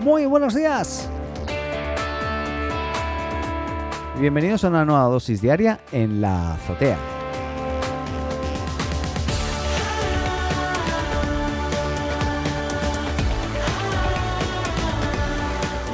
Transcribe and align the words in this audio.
Muy 0.00 0.26
buenos 0.26 0.54
días. 0.54 1.08
Bienvenidos 4.20 4.64
a 4.64 4.68
una 4.68 4.84
nueva 4.84 5.02
dosis 5.04 5.40
diaria 5.42 5.80
en 5.90 6.20
la 6.20 6.54
azotea. 6.54 6.98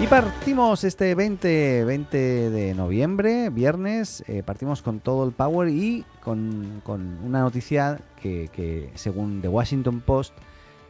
Y 0.03 0.07
partimos 0.07 0.85
este 0.85 1.15
20, 1.15 1.85
20 1.85 2.51
de 2.51 2.75
noviembre, 2.75 3.49
viernes, 3.49 4.23
eh, 4.29 4.43
partimos 4.43 4.83
con 4.83 5.01
todo 5.01 5.27
el 5.27 5.33
power 5.33 5.71
y 5.71 6.05
con, 6.23 6.83
una 7.25 7.41
noticia 7.41 7.99
que, 8.21 8.91
según 8.97 9.41
The 9.41 9.49
Washington 9.49 10.03
Post 10.03 10.35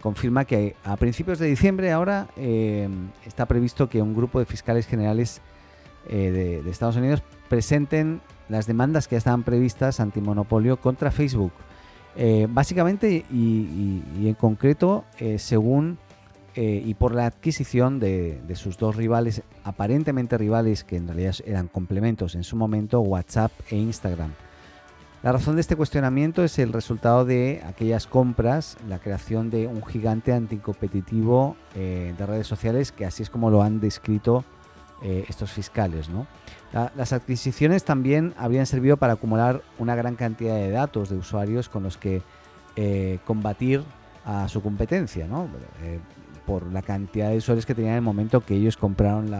confirma 0.04 0.44
que 0.44 0.76
a 0.84 0.96
principios 0.96 1.40
de 1.40 1.46
diciembre 1.46 1.90
ahora 1.90 2.28
eh, 2.36 2.88
está 3.26 3.46
previsto 3.46 3.88
que 3.88 4.00
un 4.00 4.14
grupo 4.14 4.38
de 4.38 4.45
fiscales 4.45 4.86
generales 4.86 5.40
eh, 6.08 6.60
de, 6.62 6.70
Estados 6.70 6.95
Unidos 6.95 7.24
presenten 7.48 8.20
las 8.48 8.68
demandas 8.68 9.09
que 9.09 9.14
ya 9.14 9.18
estaban 9.18 9.42
previstas 9.42 9.98
antimonopolio 9.98 10.76
contra 10.76 11.10
Facebook. 11.10 11.52
básicamente 12.50 13.24
y, 13.32 14.28
en 14.28 14.34
concreto, 14.34 15.04
según 15.38 15.98
eh, 16.56 16.82
y 16.84 16.95
por 16.95 17.14
la 17.14 17.26
adquisición 17.26 17.98
de, 17.98 18.40
sus 18.54 18.78
dos 18.78 18.95
rivales, 18.95 19.42
aparentemente 19.64 20.38
rivales 20.38 20.84
que 20.84 20.96
en 20.96 21.09
realidad 21.09 21.34
eran 21.45 21.66
complementos 21.66 22.36
en 22.36 22.45
su 22.45 22.54
momento, 22.56 23.00
WhatsApp 23.00 23.50
e 23.70 23.76
Instagram. 23.76 24.32
La 25.24 25.33
razón 25.33 25.55
de 25.55 25.62
este 25.62 25.74
cuestionamiento 25.74 26.45
es 26.45 26.59
el 26.59 26.70
resultado 26.70 27.24
de 27.24 27.62
aquellas 27.66 28.06
compras, 28.06 28.77
la 28.87 28.98
creación 28.98 29.48
de 29.48 29.66
un 29.66 29.82
gigante 29.82 30.35
anticompetitivo 30.35 31.57
eh, 31.74 32.15
de 32.18 32.26
redes 32.26 32.46
sociales, 32.46 32.93
que 32.93 33.07
así 33.07 33.23
es 33.23 33.30
como 33.30 33.48
lo 33.48 33.63
han 33.63 33.80
descrito 33.80 34.45
eh, 35.02 35.24
estos 35.26 35.51
fiscales. 35.51 36.10
las 36.95 37.15
adquisiciones 37.15 37.85
también 37.85 38.35
habrían 38.37 38.66
servido 38.66 38.98
para 38.98 39.15
acumular 39.15 39.63
una 39.79 39.95
gran 39.95 40.15
cantidad 40.15 40.57
de 40.57 40.71
datos 40.71 41.09
de 41.09 41.16
usuarios 41.16 41.70
con 41.70 41.85
los 41.85 41.96
que 41.96 42.20
combatir 43.24 43.82
a 44.26 44.46
su 44.48 44.63
competencia. 44.63 45.26
¿no? 45.26 45.48
por 46.45 46.70
la 46.70 46.82
cantidad 46.82 47.30
de 47.30 47.38
usuarios 47.38 47.65
que 47.65 47.74
tenían 47.74 47.93
en 47.93 47.98
el 48.01 48.04
momento 48.04 48.43
que 48.43 48.57
ellos 48.57 48.76
compraron 48.76 49.30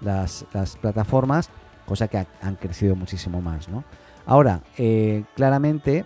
las, 0.00 0.46
plataformas, 0.80 1.50
cosa 1.84 2.06
que 2.06 2.24
han 2.40 2.54
crecido 2.54 2.94
muchísimo 2.94 3.40
más. 3.42 3.68
¿no? 3.68 3.82
Ahora, 4.26 4.64
eh, 4.76 5.22
claramente, 5.36 6.04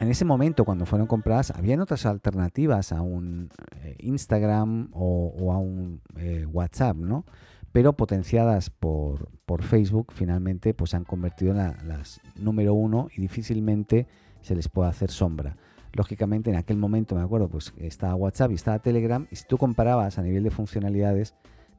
en 0.00 0.08
ese 0.08 0.24
momento 0.24 0.64
cuando 0.64 0.86
fueron 0.86 1.06
compradas, 1.06 1.50
habían 1.50 1.80
otras 1.80 2.06
alternativas 2.06 2.92
a 2.92 3.02
un 3.02 3.50
eh, 3.82 3.94
Instagram 4.00 4.88
o, 4.92 5.52
a 5.52 5.58
un 5.58 6.00
eh, 6.16 6.46
WhatsApp, 6.50 6.96
¿no? 6.96 7.26
Pero 7.72 7.92
potenciadas 7.92 8.70
por, 8.70 9.28
Facebook, 9.60 10.12
finalmente 10.12 10.74
pues 10.74 10.90
se 10.90 10.96
han 10.96 11.04
convertido 11.04 11.52
en 11.52 11.58
las 11.88 12.20
número 12.36 12.74
uno 12.74 13.08
y 13.14 13.20
difícilmente 13.20 14.06
se 14.40 14.54
les 14.54 14.68
puede 14.68 14.88
hacer 14.88 15.10
sombra 15.10 15.56
lógicamente 15.96 16.50
en 16.50 16.56
aquel 16.56 16.76
momento, 16.76 17.14
me 17.14 17.22
acuerdo, 17.22 17.48
pues 17.48 17.72
estaba 17.78 18.14
WhatsApp 18.14 18.50
y 18.50 18.54
estaba 18.54 18.78
Telegram, 18.78 19.26
y 19.30 19.36
si 19.36 19.44
tú 19.46 19.58
comparabas 19.58 20.18
a 20.18 20.22
nivel 20.22 20.44
de 20.44 20.50
funcionalidades, 20.50 21.34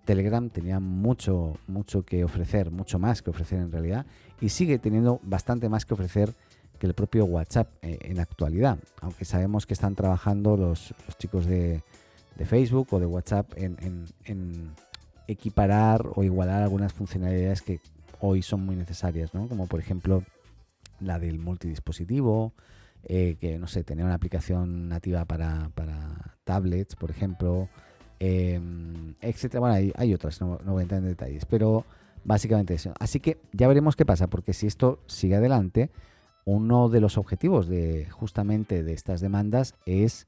Telegram 0.07 0.49
tenía 0.49 0.79
mucho, 0.79 1.57
mucho 1.67 2.03
que 2.03 2.23
ofrecer, 2.23 2.71
mucho 2.71 2.97
más 2.97 3.21
que 3.21 3.29
ofrecer 3.29 3.59
en 3.59 3.71
realidad, 3.71 4.05
y 4.39 4.49
sigue 4.49 4.79
teniendo 4.79 5.19
bastante 5.21 5.67
más 5.67 5.85
que 5.85 5.93
ofrecer 5.93 6.33
que 6.79 6.87
el 6.87 6.93
propio 6.93 7.25
WhatsApp 7.25 7.67
eh, 7.81 7.99
en 8.01 8.15
la 8.15 8.21
actualidad, 8.21 8.79
aunque 9.01 9.25
sabemos 9.25 9.65
que 9.65 9.73
están 9.73 9.95
trabajando 9.95 10.55
los, 10.55 10.93
chicos 11.17 11.45
de, 11.45 11.83
Facebook 12.45 12.87
o 12.91 12.99
de 12.99 13.05
WhatsApp 13.05 13.51
en, 13.57 14.05
en, 14.25 14.71
equiparar 15.27 16.05
o 16.15 16.23
igualar 16.23 16.63
algunas 16.63 16.93
funcionalidades 16.93 17.61
que 17.61 17.81
hoy 18.21 18.41
son 18.41 18.65
muy 18.65 18.75
necesarias, 18.77 19.33
¿no? 19.33 19.49
como 19.49 19.67
por 19.67 19.81
ejemplo 19.81 20.23
la 21.01 21.19
del 21.19 21.39
multidispositivo, 21.39 22.53
eh, 23.03 23.35
que 23.41 23.57
no 23.57 23.67
sé, 23.67 23.83
tener 23.83 24.05
una 24.05 24.15
aplicación 24.15 24.87
nativa 24.87 25.25
para, 25.25 25.69
tablets, 26.45 26.95
por 26.95 27.11
ejemplo, 27.11 27.67
em, 28.19 29.15
etcétera. 29.21 29.59
Bueno, 29.59 29.91
hay, 29.95 30.13
otras, 30.13 30.41
no, 30.41 30.59
voy 30.65 30.79
a 30.79 30.83
entrar 30.83 31.01
en 31.01 31.07
detalles, 31.07 31.45
pero 31.45 31.85
básicamente 32.23 32.73
eso. 32.73 32.93
Así 32.99 33.19
que 33.19 33.39
ya 33.53 33.67
veremos 33.67 33.95
qué 33.95 34.05
pasa, 34.05 34.27
porque 34.27 34.53
si 34.53 34.67
esto 34.67 34.99
sigue 35.07 35.35
adelante, 35.35 35.89
uno 36.45 36.89
de 36.89 37.01
los 37.01 37.17
objetivos 37.17 37.67
de 37.67 38.07
justamente 38.09 38.83
de 38.83 38.93
estas 38.93 39.21
demandas 39.21 39.75
es 39.85 40.27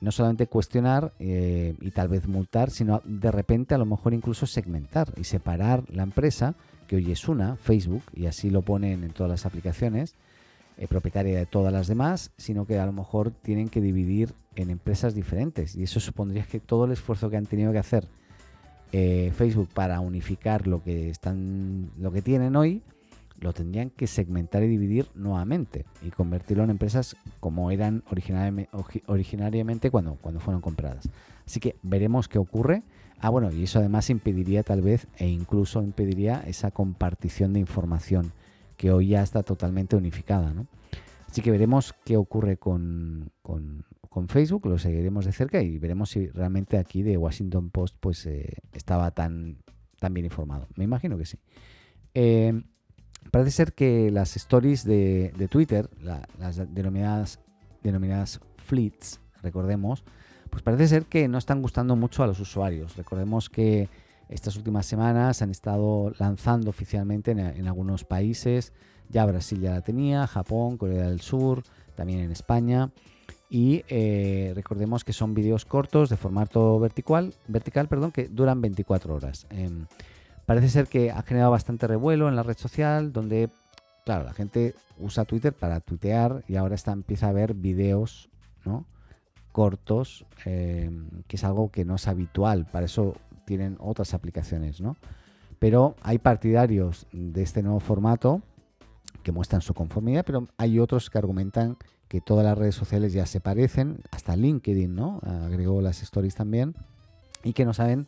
no 0.00 0.12
solamente 0.12 0.46
cuestionar 0.46 1.12
eh, 1.18 1.74
y 1.80 1.90
tal 1.90 2.08
vez 2.08 2.28
multar, 2.28 2.70
sino 2.70 3.02
de 3.04 3.30
repente 3.32 3.74
a 3.74 3.78
lo 3.78 3.84
mejor 3.84 4.14
incluso 4.14 4.46
segmentar 4.46 5.12
y 5.16 5.24
separar 5.24 5.84
la 5.90 6.04
empresa, 6.04 6.54
que 6.86 6.96
hoy 6.96 7.10
es 7.10 7.28
una, 7.28 7.56
Facebook, 7.56 8.02
y 8.14 8.26
así 8.26 8.50
lo 8.50 8.62
ponen 8.62 9.04
en 9.04 9.10
todas 9.10 9.30
las 9.30 9.44
aplicaciones, 9.44 10.14
eh, 10.78 10.86
propietaria 10.86 11.36
de 11.36 11.46
todas 11.46 11.72
las 11.72 11.88
demás, 11.88 12.30
sino 12.36 12.64
que 12.64 12.78
a 12.78 12.86
lo 12.86 12.92
mejor 12.92 13.30
tienen 13.30 13.68
que 13.68 13.80
dividir 13.80 14.32
en 14.54 14.70
empresas 14.70 15.14
diferentes. 15.14 15.74
Y 15.74 15.82
eso 15.82 15.98
supondría 15.98 16.44
que 16.44 16.60
todo 16.60 16.84
el 16.84 16.92
esfuerzo 16.92 17.30
que 17.30 17.36
han 17.36 17.46
tenido 17.46 17.72
que 17.72 17.78
hacer 17.78 18.06
eh, 18.92 19.32
Facebook 19.34 19.68
para 19.74 20.00
unificar 20.00 20.66
lo 20.66 20.82
que 20.82 21.10
están, 21.10 21.90
lo 21.98 22.12
que 22.12 22.22
tienen 22.22 22.56
hoy, 22.56 22.82
lo 23.40 23.52
tendrían 23.52 23.90
que 23.90 24.06
segmentar 24.06 24.62
y 24.62 24.68
dividir 24.68 25.06
nuevamente 25.14 25.84
y 26.02 26.10
convertirlo 26.10 26.64
en 26.64 26.70
empresas 26.70 27.16
como 27.40 27.70
eran 27.70 28.02
originariamente 29.06 29.90
cuando, 29.90 30.14
cuando 30.14 30.40
fueron 30.40 30.60
compradas. 30.60 31.08
Así 31.46 31.60
que 31.60 31.76
veremos 31.82 32.28
qué 32.28 32.38
ocurre. 32.38 32.82
Ah, 33.20 33.30
bueno, 33.30 33.50
y 33.50 33.64
eso 33.64 33.80
además 33.80 34.10
impediría 34.10 34.62
tal 34.62 34.80
vez 34.80 35.08
e 35.16 35.28
incluso 35.28 35.82
impediría 35.82 36.42
esa 36.46 36.70
compartición 36.70 37.52
de 37.52 37.60
información 37.60 38.32
que 38.78 38.92
hoy 38.92 39.08
ya 39.08 39.22
está 39.22 39.42
totalmente 39.42 39.96
unificada. 39.96 40.54
¿no? 40.54 40.66
Así 41.28 41.42
que 41.42 41.50
veremos 41.50 41.94
qué 42.04 42.16
ocurre 42.16 42.56
con, 42.56 43.30
Facebook, 44.28 44.66
lo 44.66 44.78
seguiremos 44.78 45.26
de 45.26 45.32
cerca 45.32 45.62
y 45.62 45.78
veremos 45.78 46.10
si 46.10 46.26
realmente 46.28 46.76
aquí 46.76 47.02
de 47.02 47.16
Washington 47.16 47.70
Post 47.70 47.96
pues 48.00 48.26
eh, 48.26 48.56
estaba 48.72 49.12
tan, 49.12 49.58
tan 50.00 50.12
bien 50.12 50.24
informado. 50.24 50.66
Me 50.74 50.82
imagino 50.82 51.16
que 51.16 51.24
sí. 51.24 51.38
Eh, 52.14 52.62
parece 53.30 53.50
ser 53.52 53.74
que 53.74 54.10
las 54.10 54.36
stories 54.36 54.84
de, 54.84 55.48
Twitter, 55.50 55.88
las 56.00 56.56
denominadas, 56.74 57.38
denominadas 57.82 58.40
fleets, 58.56 59.20
recordemos, 59.40 60.02
pues 60.50 60.64
parece 60.64 60.88
ser 60.88 61.06
que 61.06 61.28
no 61.28 61.38
están 61.38 61.62
gustando 61.62 61.94
mucho 61.94 62.24
a 62.24 62.26
los 62.26 62.40
usuarios. 62.40 62.96
Recordemos 62.96 63.48
que 63.48 63.88
estas 64.28 64.56
últimas 64.56 64.86
semanas 64.86 65.42
han 65.42 65.50
estado 65.50 66.12
lanzando 66.18 66.70
oficialmente 66.70 67.30
en, 67.32 67.66
algunos 67.66 68.04
países. 68.04 68.72
Ya 69.08 69.24
Brasil 69.24 69.60
ya 69.60 69.72
la 69.72 69.80
tenía, 69.80 70.26
Japón, 70.26 70.76
Corea 70.76 71.08
del 71.08 71.20
Sur, 71.20 71.62
también 71.94 72.20
en 72.20 72.30
España. 72.30 72.90
Y 73.50 73.82
eh, 73.88 74.52
recordemos 74.54 75.04
que 75.04 75.14
son 75.14 75.32
vídeos 75.32 75.64
cortos 75.64 76.10
de 76.10 76.18
formato 76.18 76.78
vertical, 76.78 77.34
vertical 77.46 77.88
perdón, 77.88 78.12
que 78.12 78.28
duran 78.28 78.60
24 78.60 79.14
horas. 79.14 79.46
Em, 79.48 79.86
parece 80.44 80.68
ser 80.68 80.86
que 80.86 81.10
ha 81.10 81.22
generado 81.22 81.52
bastante 81.52 81.86
revuelo 81.86 82.28
en 82.28 82.36
la 82.36 82.42
red 82.42 82.58
social, 82.58 83.12
donde, 83.12 83.48
claro, 84.04 84.24
la 84.24 84.34
gente 84.34 84.74
usa 84.98 85.24
Twitter 85.24 85.54
para 85.54 85.80
tuitear 85.80 86.44
y 86.46 86.56
ahora 86.56 86.74
está, 86.74 86.92
empieza 86.92 87.28
a 87.28 87.32
ver 87.32 87.54
vídeos 87.54 88.28
cortos, 89.52 90.26
em, 90.44 91.08
que 91.26 91.36
es 91.36 91.44
algo 91.44 91.70
que 91.70 91.84
no 91.84 91.94
es 91.94 92.06
habitual. 92.06 92.66
Para 92.70 92.86
eso 92.86 93.16
tienen 93.48 93.78
otras 93.80 94.12
aplicaciones, 94.12 94.80
¿no? 94.82 94.96
Pero 95.58 95.96
hay 96.02 96.18
partidarios 96.18 97.06
de 97.10 97.42
este 97.42 97.62
nuevo 97.62 97.80
formato 97.80 98.42
que 99.22 99.32
muestran 99.32 99.62
su 99.62 99.72
conformidad, 99.72 100.24
pero 100.26 100.46
hay 100.58 100.78
otros 100.78 101.08
que 101.08 101.16
argumentan 101.16 101.78
que 102.08 102.20
todas 102.20 102.44
las 102.44 102.56
redes 102.56 102.74
sociales 102.74 103.14
ya 103.14 103.24
se 103.24 103.40
parecen, 103.40 104.00
hasta 104.10 104.36
LinkedIn, 104.36 104.94
¿no? 104.94 105.20
Agregó 105.22 105.80
las 105.80 106.02
stories 106.02 106.34
también, 106.34 106.74
y 107.42 107.54
que 107.54 107.64
no 107.64 107.72
saben 107.72 108.06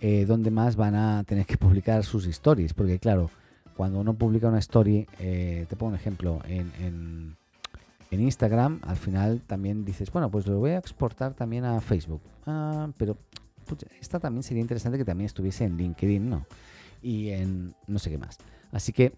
eh, 0.00 0.24
dónde 0.26 0.50
más 0.50 0.76
van 0.76 0.94
a 0.94 1.22
tener 1.24 1.46
que 1.46 1.56
publicar 1.58 2.02
sus 2.04 2.26
stories, 2.26 2.72
porque 2.72 2.98
claro, 2.98 3.30
cuando 3.76 4.00
uno 4.00 4.14
publica 4.14 4.48
una 4.48 4.58
story, 4.58 5.06
eh, 5.18 5.66
te 5.68 5.76
pongo 5.76 5.90
un 5.90 5.96
ejemplo, 5.96 6.40
en, 6.46 6.72
en, 6.80 7.36
en, 8.10 8.20
Instagram, 8.20 8.80
al 8.82 8.96
final 8.96 9.42
también 9.46 9.84
dices, 9.84 10.10
bueno, 10.10 10.30
pues 10.30 10.46
lo 10.46 10.58
voy 10.58 10.72
a 10.72 10.78
exportar 10.78 11.34
también 11.34 11.64
a 11.64 11.80
Facebook, 11.80 12.22
ah, 12.46 12.88
pero 12.96 13.16
esta 14.00 14.20
también 14.20 14.42
sería 14.42 14.60
interesante 14.60 14.98
que 14.98 15.04
también 15.04 15.26
estuviese 15.26 15.64
en 15.64 15.76
LinkedIn, 15.76 16.28
¿no? 16.28 16.46
Y 17.02 17.30
en 17.30 17.74
no 17.86 17.98
sé 17.98 18.10
qué 18.10 18.18
más. 18.18 18.38
Así 18.70 18.92
que 18.92 19.12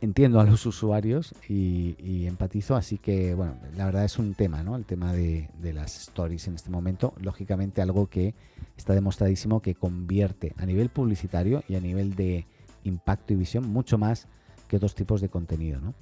entiendo 0.00 0.40
a 0.40 0.44
los 0.44 0.66
usuarios 0.66 1.34
y, 1.48 2.26
empatizo, 2.26 2.76
así 2.76 2.98
que 2.98 3.34
bueno, 3.34 3.56
la 3.76 3.86
verdad 3.86 4.04
es 4.04 4.18
un 4.18 4.34
tema, 4.34 4.62
¿no? 4.62 4.76
El 4.76 4.84
tema 4.84 5.12
de, 5.12 5.48
las 5.62 5.96
stories 6.08 6.48
en 6.48 6.54
este 6.54 6.70
momento, 6.70 7.14
lógicamente 7.20 7.82
algo 7.82 8.06
que 8.08 8.34
está 8.76 8.92
demostradísimo 8.92 9.60
que 9.60 9.74
convierte 9.74 10.54
a 10.58 10.66
nivel 10.66 10.90
publicitario 10.90 11.62
y 11.68 11.76
a 11.76 11.80
nivel 11.80 12.14
de 12.14 12.46
impacto 12.84 13.32
y 13.32 13.36
visión 13.36 13.68
mucho 13.68 13.98
más 13.98 14.28
que 14.68 14.76
otros 14.76 14.94
tipos 14.94 15.20
de 15.20 15.28
contenido, 15.28 15.80
¿no? 15.80 15.94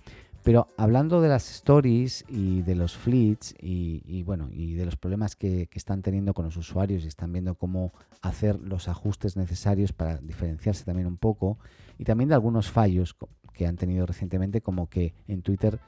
Pero 0.42 0.66
hablando 0.76 1.20
de 1.20 1.28
las 1.28 1.50
stories 1.50 2.24
y 2.28 2.62
de 2.62 2.74
los 2.74 2.96
fleets 2.96 3.54
y, 3.60 4.22
bueno, 4.24 4.48
y 4.50 4.74
de 4.74 4.84
los 4.84 4.96
problemas 4.96 5.36
que, 5.36 5.68
están 5.72 6.02
teniendo 6.02 6.34
con 6.34 6.44
los 6.44 6.56
usuarios 6.56 7.04
y 7.04 7.08
están 7.08 7.32
viendo 7.32 7.54
cómo 7.54 7.92
hacer 8.22 8.58
los 8.60 8.88
ajustes 8.88 9.36
necesarios 9.36 9.92
para 9.92 10.18
diferenciarse 10.18 10.84
también 10.84 11.06
un 11.06 11.16
poco 11.16 11.58
y 11.98 12.04
también 12.04 12.28
de 12.28 12.34
algunos 12.34 12.70
fallos 12.70 13.16
que 13.52 13.66
han 13.66 13.76
tenido 13.76 14.04
recientemente 14.06 14.60
como 14.60 14.88
que 14.88 15.14
en 15.28 15.42
Twitter 15.42 15.78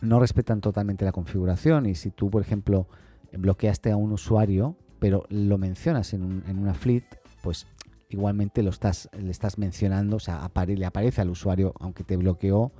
no 0.00 0.20
respetan 0.20 0.60
totalmente 0.60 1.04
la 1.04 1.12
configuración 1.12 1.86
y 1.86 1.94
si 1.94 2.10
tú, 2.10 2.30
por 2.30 2.42
ejemplo, 2.42 2.86
bloqueaste 3.32 3.90
a 3.90 3.96
un 3.96 4.12
usuario 4.12 4.76
pero 5.00 5.24
lo 5.30 5.58
mencionas 5.58 6.12
en, 6.12 6.44
en 6.46 6.58
una 6.58 6.74
fleet, 6.74 7.04
pues 7.42 7.66
igualmente 8.10 8.62
lo 8.62 8.70
estás, 8.70 9.08
le 9.18 9.30
estás 9.30 9.58
mencionando, 9.58 10.16
o 10.16 10.20
sea, 10.20 10.48
le 10.66 10.86
aparece 10.86 11.22
al 11.22 11.30
usuario, 11.30 11.72
aunque 11.80 12.04
te 12.04 12.16
bloqueó, 12.16 12.70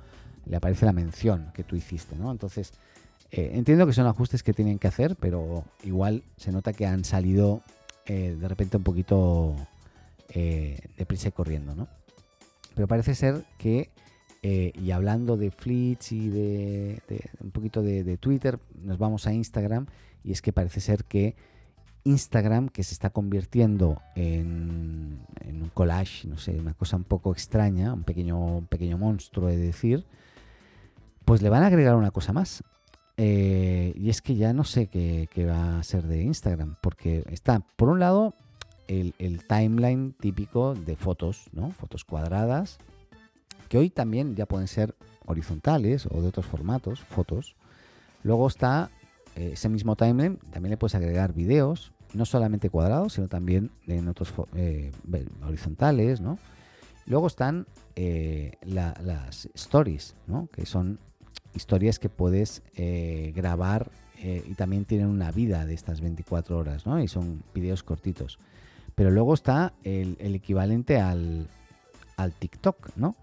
le 0.45 0.55
aparece 0.55 0.85
la 0.85 0.93
mención 0.93 1.51
que 1.53 1.63
tú 1.63 1.75
hiciste, 1.75 2.15
¿no? 2.15 2.31
Entonces, 2.31 2.73
eh, 3.31 3.51
entiendo 3.53 3.87
que 3.87 3.93
son 3.93 4.07
ajustes 4.07 4.43
que 4.43 4.53
tienen 4.53 4.77
que 4.77 4.87
hacer, 4.87 5.15
pero 5.15 5.63
igual 5.83 6.23
se 6.35 6.51
nota 6.51 6.73
que 6.73 6.85
han 6.85 7.05
salido 7.05 7.61
eh, 8.05 8.35
de 8.37 8.47
repente 8.47 8.75
un 8.75 8.83
poquito 8.83 9.55
eh, 10.29 10.79
deprisa 10.97 11.29
y 11.29 11.31
corriendo, 11.31 11.73
¿no? 11.73 11.87
Pero 12.75 12.87
parece 12.87 13.15
ser 13.15 13.45
que, 13.57 13.89
y 14.41 14.91
hablando 14.91 15.37
de 15.37 15.51
fleets 15.51 16.11
y 16.13 16.29
de, 16.29 17.01
un 17.41 17.51
poquito 17.51 17.81
de, 17.81 18.17
Twitter, 18.17 18.59
nos 18.81 18.97
vamos 18.97 19.27
a 19.27 19.33
Instagram, 19.33 19.87
y 20.23 20.31
es 20.31 20.41
que 20.41 20.51
parece 20.51 20.79
ser 20.79 21.03
que 21.03 21.35
Instagram, 22.05 22.69
que 22.69 22.83
se 22.83 22.93
está 22.93 23.11
convirtiendo 23.11 24.01
en, 24.15 25.19
en, 25.41 25.61
un 25.61 25.69
collage, 25.69 26.27
no 26.27 26.37
sé, 26.37 26.57
una 26.59 26.73
cosa 26.73 26.95
un 26.95 27.03
poco 27.03 27.33
extraña, 27.33 27.93
un 27.93 28.03
pequeño, 28.03 28.65
pequeño 28.69 28.97
monstruo, 28.97 29.47
de 29.47 29.57
decir, 29.57 30.05
pues 31.25 31.41
le 31.41 31.49
van 31.49 31.63
a 31.63 31.67
agregar 31.67 31.95
una 31.95 32.11
cosa 32.11 32.33
más. 32.33 32.63
Eh, 33.23 33.93
y 33.95 34.09
es 34.09 34.21
que 34.21 34.35
ya 34.35 34.51
no 34.51 34.63
sé 34.63 34.87
qué, 34.87 35.27
va 35.45 35.79
a 35.79 35.83
ser 35.83 36.07
de 36.07 36.23
Instagram, 36.23 36.75
porque 36.81 37.23
está, 37.29 37.59
por 37.75 37.89
un 37.89 37.99
lado, 37.99 38.33
el, 38.87 39.13
timeline 39.47 40.13
típico 40.13 40.73
de 40.73 40.95
fotos, 40.95 41.45
¿no? 41.53 41.69
Fotos 41.71 42.03
cuadradas, 42.03 42.79
que 43.69 43.77
hoy 43.77 43.91
también 43.91 44.35
ya 44.35 44.47
pueden 44.47 44.67
ser 44.67 44.95
horizontales 45.25 46.07
o 46.07 46.21
de 46.21 46.29
otros 46.29 46.47
formatos, 46.47 47.01
fotos. 47.01 47.55
Luego 48.23 48.47
está 48.47 48.89
eh, 49.35 49.51
ese 49.53 49.69
mismo 49.69 49.95
timeline, 49.95 50.37
también 50.51 50.71
le 50.71 50.77
puedes 50.77 50.95
agregar 50.95 51.33
videos, 51.33 51.93
no 52.13 52.25
solamente 52.25 52.71
cuadrados, 52.71 53.13
sino 53.13 53.27
también 53.27 53.69
en 53.85 54.07
otros 54.07 54.33
eh, 54.55 54.91
horizontales, 55.45 56.21
¿no? 56.21 56.39
Luego 57.05 57.27
están 57.27 57.67
las 58.63 59.47
stories, 59.53 60.15
¿no? 60.25 60.47
Que 60.51 60.65
son 60.65 60.97
historias 61.55 61.99
que 61.99 62.09
puedes 62.09 62.63
eh, 62.75 63.33
grabar 63.35 63.91
eh, 64.17 64.43
y 64.47 64.53
también 64.53 64.85
tienen 64.85 65.07
una 65.07 65.31
vida 65.31 65.65
de 65.65 65.73
estas 65.73 66.01
24 66.01 66.57
horas, 66.57 66.85
¿no? 66.85 67.01
Y 67.01 67.07
son 67.07 67.43
vídeos 67.53 67.83
cortitos. 67.83 68.39
Pero 68.95 69.09
luego 69.09 69.33
está 69.33 69.73
el, 69.83 70.17
equivalente 70.19 70.99
al, 70.99 71.47
al, 72.17 72.33
TikTok, 72.33 72.95
¿no? 72.95 73.15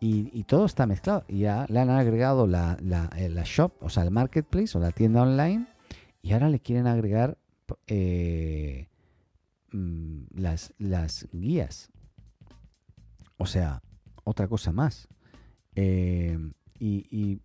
Y, 0.00 0.44
todo 0.44 0.64
está 0.64 0.86
mezclado. 0.86 1.24
Y 1.28 1.40
ya 1.40 1.66
le 1.68 1.78
han 1.78 1.90
agregado 1.90 2.46
la, 2.46 2.78
la, 2.80 3.10
eh, 3.16 3.30
shop, 3.44 3.72
o 3.80 3.90
sea, 3.90 4.02
el 4.02 4.10
marketplace 4.10 4.76
o 4.76 4.80
la 4.80 4.92
tienda 4.92 5.22
online. 5.22 5.66
Y 6.22 6.32
ahora 6.32 6.48
le 6.48 6.58
quieren 6.58 6.86
agregar 6.86 7.36
mm, 9.72 10.22
las, 10.34 10.72
las 10.78 11.28
guías. 11.32 11.90
O 13.36 13.46
sea, 13.46 13.82
otra 14.24 14.48
cosa 14.48 14.72
más. 14.72 15.06
y, 15.76 17.40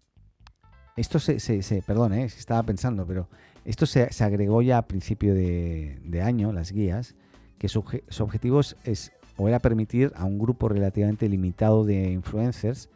esto 0.95 1.19
se, 1.19 1.39
se, 1.39 1.81
perdón, 1.81 2.13
eh, 2.13 2.25
estaba 2.25 2.63
pensando, 2.63 3.05
pero 3.05 3.27
esto 3.65 3.85
se, 3.85 4.09
agregó 4.23 4.61
ya 4.61 4.77
a 4.77 4.87
principio 4.87 5.33
de, 5.33 6.21
año, 6.23 6.53
las 6.53 6.71
guías, 6.71 7.15
que 7.57 7.67
su, 7.67 7.83
objetivo 8.19 8.61
es, 8.61 9.11
o 9.37 9.47
era 9.47 9.59
permitir 9.59 10.11
a 10.15 10.25
un 10.25 10.39
grupo 10.39 10.69
relativamente 10.69 11.27
limitado 11.27 11.83
de 11.83 12.11
influencers 12.11 12.89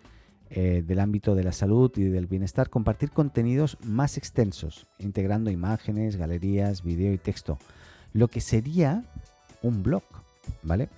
eh, 0.52 0.84
del 0.86 1.00
ámbito 1.00 1.36
de 1.36 1.44
la 1.44 1.52
salud 1.52 1.92
y 1.96 2.04
del 2.04 2.26
bienestar 2.26 2.70
compartir 2.70 3.12
contenidos 3.12 3.78
más 3.84 4.18
extensos, 4.18 4.88
integrando 4.98 5.52
imágenes, 5.52 6.16
galerías, 6.16 6.84
vídeo 6.84 7.12
y 7.14 7.18
texto, 7.18 7.60
lo 8.14 8.28
que 8.30 8.42
sería 8.42 9.04
un 9.62 9.84
blog, 9.84 10.04
¿vale? 10.64 10.90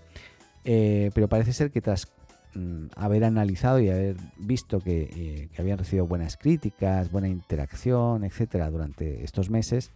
Eh, 0.64 1.10
pero 1.16 1.28
parece 1.28 1.54
ser 1.54 1.72
que 1.72 1.82
tras 1.82 2.06
Mm, 2.54 2.88
haber 2.98 3.24
analizado 3.24 3.80
y 3.80 3.90
haber 3.90 4.18
visto 4.38 4.82
eh, 4.86 5.48
que, 5.54 5.62
habían 5.62 5.78
recibido 5.78 6.06
buenas 6.06 6.36
críticas, 6.36 7.10
buena 7.10 7.30
interacción, 7.30 8.26
etcétera, 8.26 8.70
durante 8.70 9.24
estos 9.24 9.50
meses, 9.50 9.92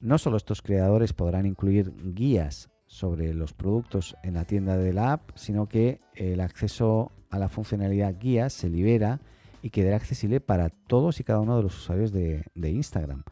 no 0.00 0.18
solo 0.18 0.36
estos 0.36 0.60
creadores 0.60 1.14
podrán 1.14 1.46
incluir 1.46 1.92
guías 2.14 2.68
sobre 2.86 3.32
los 3.32 3.54
productos 3.54 4.14
en 4.22 4.34
la 4.34 4.44
tienda 4.44 4.76
de 4.76 4.92
la 4.92 5.12
app, 5.12 5.30
sino 5.36 5.68
que 5.68 6.00
el 6.14 6.40
acceso 6.40 7.12
a 7.30 7.38
la 7.38 7.48
funcionalidad 7.48 8.14
guías 8.18 8.52
se 8.52 8.68
libera 8.68 9.20
y 9.62 9.70
quedará 9.70 9.96
accesible 9.96 10.40
para 10.40 10.68
todos 10.68 11.18
y 11.20 11.24
cada 11.24 11.40
uno 11.40 11.56
de 11.56 11.62
los 11.62 11.78
usuarios 11.78 12.12
de, 12.12 12.44
Instagram. 12.56 13.22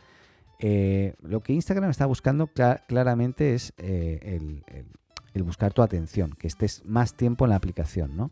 Eh, 0.59 1.15
lo 1.21 1.41
que 1.43 1.53
Instagram 1.53 1.91
está 1.91 2.07
buscando 2.07 2.47
claramente 2.47 3.55
es 3.55 3.75
eh, 3.77 4.21
el, 4.23 4.65
el 4.69 4.87
buscar 5.43 5.73
tu 5.73 5.83
atención, 5.83 6.35
que 6.39 6.47
estés 6.47 6.85
más 6.85 7.15
tiempo 7.15 7.45
en 7.45 7.51
la 7.51 7.57
aplicación, 7.57 8.17
¿no? 8.17 8.31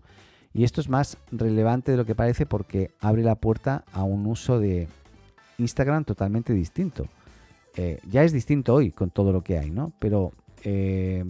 Y 0.53 0.64
esto 0.64 0.81
es 0.81 0.88
más 0.88 1.19
relevante 1.32 1.91
de 1.91 1.99
lo 1.99 2.06
que 2.06 2.14
parece 2.14 2.47
porque 2.47 2.91
abre 3.00 3.23
la 3.23 3.35
puerta 3.35 3.85
a 3.93 4.05
un 4.05 4.26
uso 4.26 4.58
de 4.58 4.88
Instagram 5.58 6.05
totalmente 6.05 6.53
distinto. 6.53 7.06
Eh, 7.76 8.00
ya 8.08 8.25
es 8.25 8.32
distinto 8.32 8.75
hoy 8.75 8.91
con 8.91 9.11
todo 9.11 9.32
lo 9.32 9.43
que 9.43 9.58
hay, 9.58 9.70
¿no? 9.70 9.93
Pero 9.99 10.32
eh, 10.64 11.23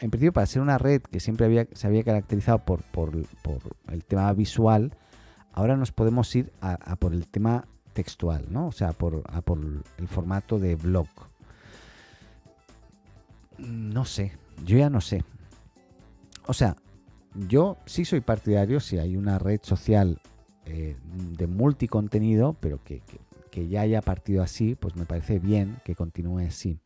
en 0.00 0.10
principio 0.10 0.32
para 0.32 0.46
ser 0.46 0.62
una 0.62 0.78
red 0.78 1.02
que 1.02 1.20
siempre 1.20 1.46
había, 1.46 1.66
se 1.72 1.86
había 1.86 2.02
caracterizado 2.02 2.58
por, 2.58 2.82
por, 2.82 3.12
el 3.88 4.04
tema 4.04 4.32
visual, 4.32 4.96
ahora 5.52 5.76
nos 5.76 5.92
podemos 5.92 6.34
ir 6.34 6.52
a, 6.60 6.96
por 6.96 7.12
el 7.12 7.28
tema 7.28 7.66
textual, 7.92 8.46
¿no? 8.50 8.68
O 8.68 8.72
sea, 8.72 8.92
por, 8.92 9.22
a 9.26 9.42
por 9.42 9.60
el 9.98 10.08
formato 10.08 10.58
de 10.58 10.74
blog. 10.74 11.08
No 13.58 14.04
sé, 14.06 14.32
yo 14.64 14.78
ya 14.78 14.90
no 14.90 15.00
sé. 15.00 15.24
O 16.46 16.52
sea, 16.52 16.76
yo 17.34 17.76
sí 17.86 18.04
soy 18.04 18.20
partidario 18.20 18.80
si 18.80 18.98
hay 18.98 19.16
una 19.16 19.38
red 19.38 19.60
social 19.62 20.20
eh, 20.66 20.96
de 21.36 21.46
multicontenido, 21.46 22.56
pero 22.60 22.80
que, 22.82 23.02
ya 23.68 23.82
haya 23.82 24.00
partido 24.00 24.42
así, 24.42 24.74
pues 24.74 24.96
me 24.96 25.04
parece 25.04 25.38
bien 25.38 25.76
que 25.84 25.94
continúe 25.94 26.38
así. 26.40 26.78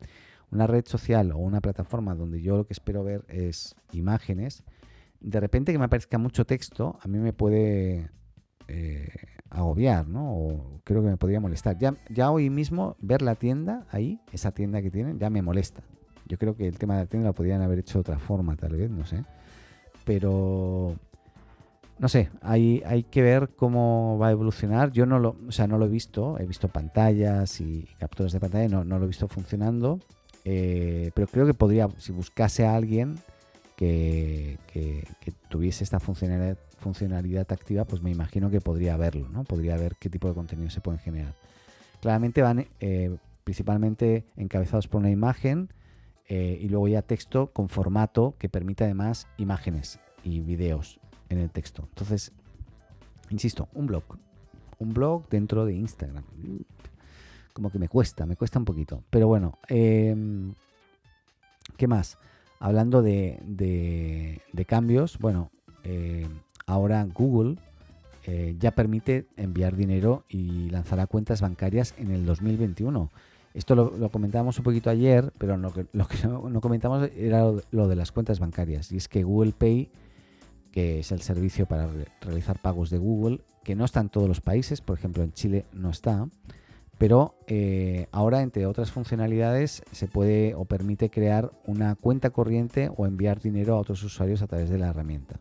Una 0.51 0.67
red 0.67 0.85
social 0.87 1.33
o 1.33 1.39
una 1.39 1.61
plataforma 1.61 2.15
donde 2.15 2.41
yo 2.41 2.57
lo 2.57 2.67
que 2.67 2.73
espero 2.73 3.05
ver 3.05 3.25
es 3.29 3.75
imágenes, 3.93 4.65
de 5.21 5.41
repente 5.41 5.73
que 5.73 5.79
me 5.79 5.87
aparezca 5.87 6.19
mucho 6.19 6.45
texto, 6.45 6.99
a 7.01 7.09
mí 7.09 7.19
me 7.19 7.33
puede 7.33 8.11
eh, 8.69 9.09
agobiar, 9.51 10.09
¿no? 10.09 10.35
O 10.37 10.81
creo 10.85 11.03
que 11.03 11.09
me 11.09 11.17
podría 11.17 11.41
molestar. 11.41 11.79
Ya, 11.79 11.95
ya 12.09 12.31
hoy 12.31 12.51
mismo 12.51 12.97
ver 13.01 13.23
la 13.23 13.35
tienda 13.35 13.87
ahí, 13.91 14.21
esa 14.33 14.53
tienda 14.53 14.83
que 14.83 14.91
tienen, 14.91 15.19
ya 15.19 15.31
me 15.31 15.43
molesta. 15.43 15.83
Yo 16.27 16.39
creo 16.39 16.57
que 16.57 16.67
el 16.67 16.79
tema 16.79 16.95
de 16.95 17.01
la 17.01 17.07
tienda 17.07 17.29
lo 17.29 17.35
podrían 17.35 17.63
haber 17.63 17.81
hecho 17.81 17.95
de 17.95 18.01
otra 18.01 18.19
forma, 18.19 18.57
tal 18.57 18.77
vez, 18.77 18.91
no 18.91 19.05
sé. 19.05 19.25
Pero 20.05 20.97
no 21.99 22.09
sé, 22.09 22.31
hay, 22.43 22.83
hay 22.87 23.05
que 23.05 23.23
ver 23.23 23.51
cómo 23.57 24.19
va 24.19 24.29
a 24.29 24.31
evolucionar. 24.33 24.91
Yo 24.93 25.07
no 25.07 25.19
lo, 25.19 25.37
o 25.47 25.53
sea, 25.53 25.67
no 25.67 25.79
lo 25.79 25.87
he 25.87 25.89
visto, 25.89 26.39
he 26.39 26.47
visto 26.47 26.69
pantallas 26.69 27.61
y 27.61 27.87
capturas 27.99 28.33
de 28.33 28.41
pantalla, 28.41 28.69
no, 28.69 28.85
no 28.85 28.99
lo 28.99 29.05
he 29.05 29.09
visto 29.09 29.29
funcionando. 29.29 30.01
Eh, 30.45 31.11
pero 31.15 31.27
creo 31.29 31.47
que 31.47 31.55
podría, 31.55 31.89
si 31.99 32.13
buscase 32.13 32.67
a 32.67 32.75
alguien 32.75 33.17
que, 33.77 34.59
que, 34.73 35.05
tuviese 35.49 35.85
esta 35.85 36.01
funcionalidad, 36.01 36.59
funcionalidad 36.79 37.51
activa, 37.51 37.85
pues 37.85 38.03
me 38.03 38.11
imagino 38.11 38.51
que 38.51 38.61
podría 38.61 38.97
verlo, 38.97 39.29
¿no? 39.29 39.45
Podría 39.45 39.77
ver 39.77 39.95
qué 39.99 40.11
tipo 40.11 40.29
de 40.29 40.35
contenido 40.35 40.71
se 40.71 40.81
pueden 40.81 41.01
generar. 41.01 41.35
Claramente 42.01 42.43
van 42.43 42.67
eh, 42.81 43.17
principalmente 43.45 44.25
encabezados 44.37 44.89
por 44.89 45.01
una 45.01 45.11
imagen 45.11 45.71
eh, 46.29 46.59
y 46.61 46.69
luego 46.69 46.89
ya 46.89 47.03
texto 47.03 47.49
con 47.53 47.69
formato 47.69 48.35
que 48.39 48.49
permite 48.49 48.85
además 48.85 49.29
imágenes 49.37 50.01
y 50.23 50.41
videos 50.41 50.99
en 51.29 51.39
el 51.39 51.51
texto. 51.51 51.87
Entonces, 51.91 52.33
insisto, 53.31 53.69
un 53.75 53.87
blog. 53.87 54.05
Un 54.79 54.95
blog 54.95 55.29
dentro 55.29 55.67
de 55.67 55.75
Instagram. 55.75 56.25
Como 57.53 57.71
que 57.71 57.79
me 57.79 57.89
cuesta, 57.89 58.27
me 58.27 58.37
cuesta 58.37 58.59
un 58.59 58.65
poquito. 58.65 59.05
Pero 59.11 59.29
bueno, 59.29 59.59
em, 59.69 60.55
¿qué 61.77 61.87
más? 61.87 62.19
Hablando 62.59 63.03
de, 63.03 63.39
de, 63.45 64.65
cambios, 64.65 65.19
bueno, 65.19 65.51
eh, 65.85 66.27
ahora 66.67 67.05
Google 67.05 67.57
eh, 68.27 68.57
ya 68.59 68.71
permite 68.71 69.27
enviar 69.37 69.77
dinero 69.77 70.25
y 70.29 70.71
lanzará 70.71 71.07
cuentas 71.07 71.43
bancarias 71.43 71.95
en 71.99 72.11
el 72.11 72.25
2021. 72.25 73.11
Esto 73.55 73.75
lo, 73.77 74.11
comentábamos 74.11 74.59
un 74.59 74.65
poquito 74.65 74.91
ayer, 74.91 75.33
pero 75.39 75.57
lo 75.57 75.73
que, 75.73 75.87
que 75.87 76.29
no, 76.29 76.61
comentamos 76.61 77.09
era 77.17 77.51
lo, 77.71 77.89
de 77.89 77.97
las 77.97 78.13
cuentas 78.13 78.41
bancarias. 78.41 78.93
Y 78.93 78.97
es 78.97 79.09
que 79.09 79.23
Google 79.23 79.53
Pay 79.57 79.91
que 80.75 80.99
es 80.99 81.13
el 81.13 81.21
servicio 81.21 81.67
para 81.67 81.89
realizar 82.21 82.59
pagos 82.59 82.91
de 82.91 82.99
Google, 82.99 83.43
que 83.63 83.77
no 83.77 83.85
está 83.85 84.01
en 84.01 84.09
todos 84.09 84.27
los 84.27 84.41
países, 84.41 84.81
por 84.81 84.99
ejemplo 84.99 85.23
en 85.23 85.33
Chile 85.33 85.67
no 85.73 85.89
está, 85.89 86.27
pero 86.99 87.37
eh, 87.47 88.09
ahora 88.11 88.43
entre 88.43 88.67
otras 88.67 88.91
funcionalidades 88.91 89.85
se 89.93 90.09
puede 90.09 90.57
o 90.57 90.65
permite 90.65 91.11
crear 91.11 91.53
una 91.65 91.95
cuenta 91.95 92.31
corriente 92.31 92.91
o 92.97 93.07
enviar 93.07 93.41
dinero 93.41 93.77
a 93.77 93.79
otros 93.79 94.03
usuarios 94.03 94.43
a 94.43 94.49
través 94.49 94.69
de 94.69 94.79
la 94.79 94.89
herramienta. 94.89 95.39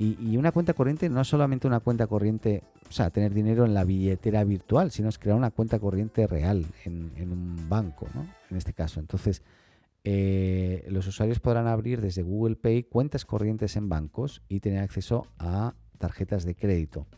Y, 0.00 0.36
una 0.36 0.52
cuenta 0.52 0.74
corriente 0.74 1.08
no 1.08 1.20
es 1.20 1.26
solamente 1.26 1.66
una 1.66 1.80
cuenta 1.80 2.06
corriente, 2.06 2.62
o 2.88 2.92
sea, 2.92 3.10
tener 3.10 3.34
dinero 3.34 3.64
en 3.64 3.74
la 3.74 3.82
billetera 3.82 4.44
virtual, 4.44 4.92
sino 4.92 5.08
es 5.08 5.18
crear 5.18 5.36
una 5.36 5.50
cuenta 5.50 5.80
corriente 5.80 6.28
real 6.28 6.64
en, 6.84 7.10
un 7.32 7.68
banco, 7.68 8.06
¿no? 8.14 8.24
En 8.48 8.56
este 8.56 8.72
caso. 8.72 9.00
Entonces, 9.00 9.42
eh, 10.04 10.86
los 10.88 11.08
usuarios 11.08 11.40
podrán 11.40 11.66
abrir 11.66 12.00
desde 12.00 12.22
Google 12.22 12.54
Pay 12.54 12.84
cuentas 12.84 13.24
corrientes 13.24 13.74
en 13.76 13.88
bancos 13.88 14.40
y 14.48 14.60
tener 14.60 14.84
acceso 14.84 15.26
a 15.36 15.74
tarjetas 15.98 16.44
de 16.44 16.54
crédito. 16.54 17.08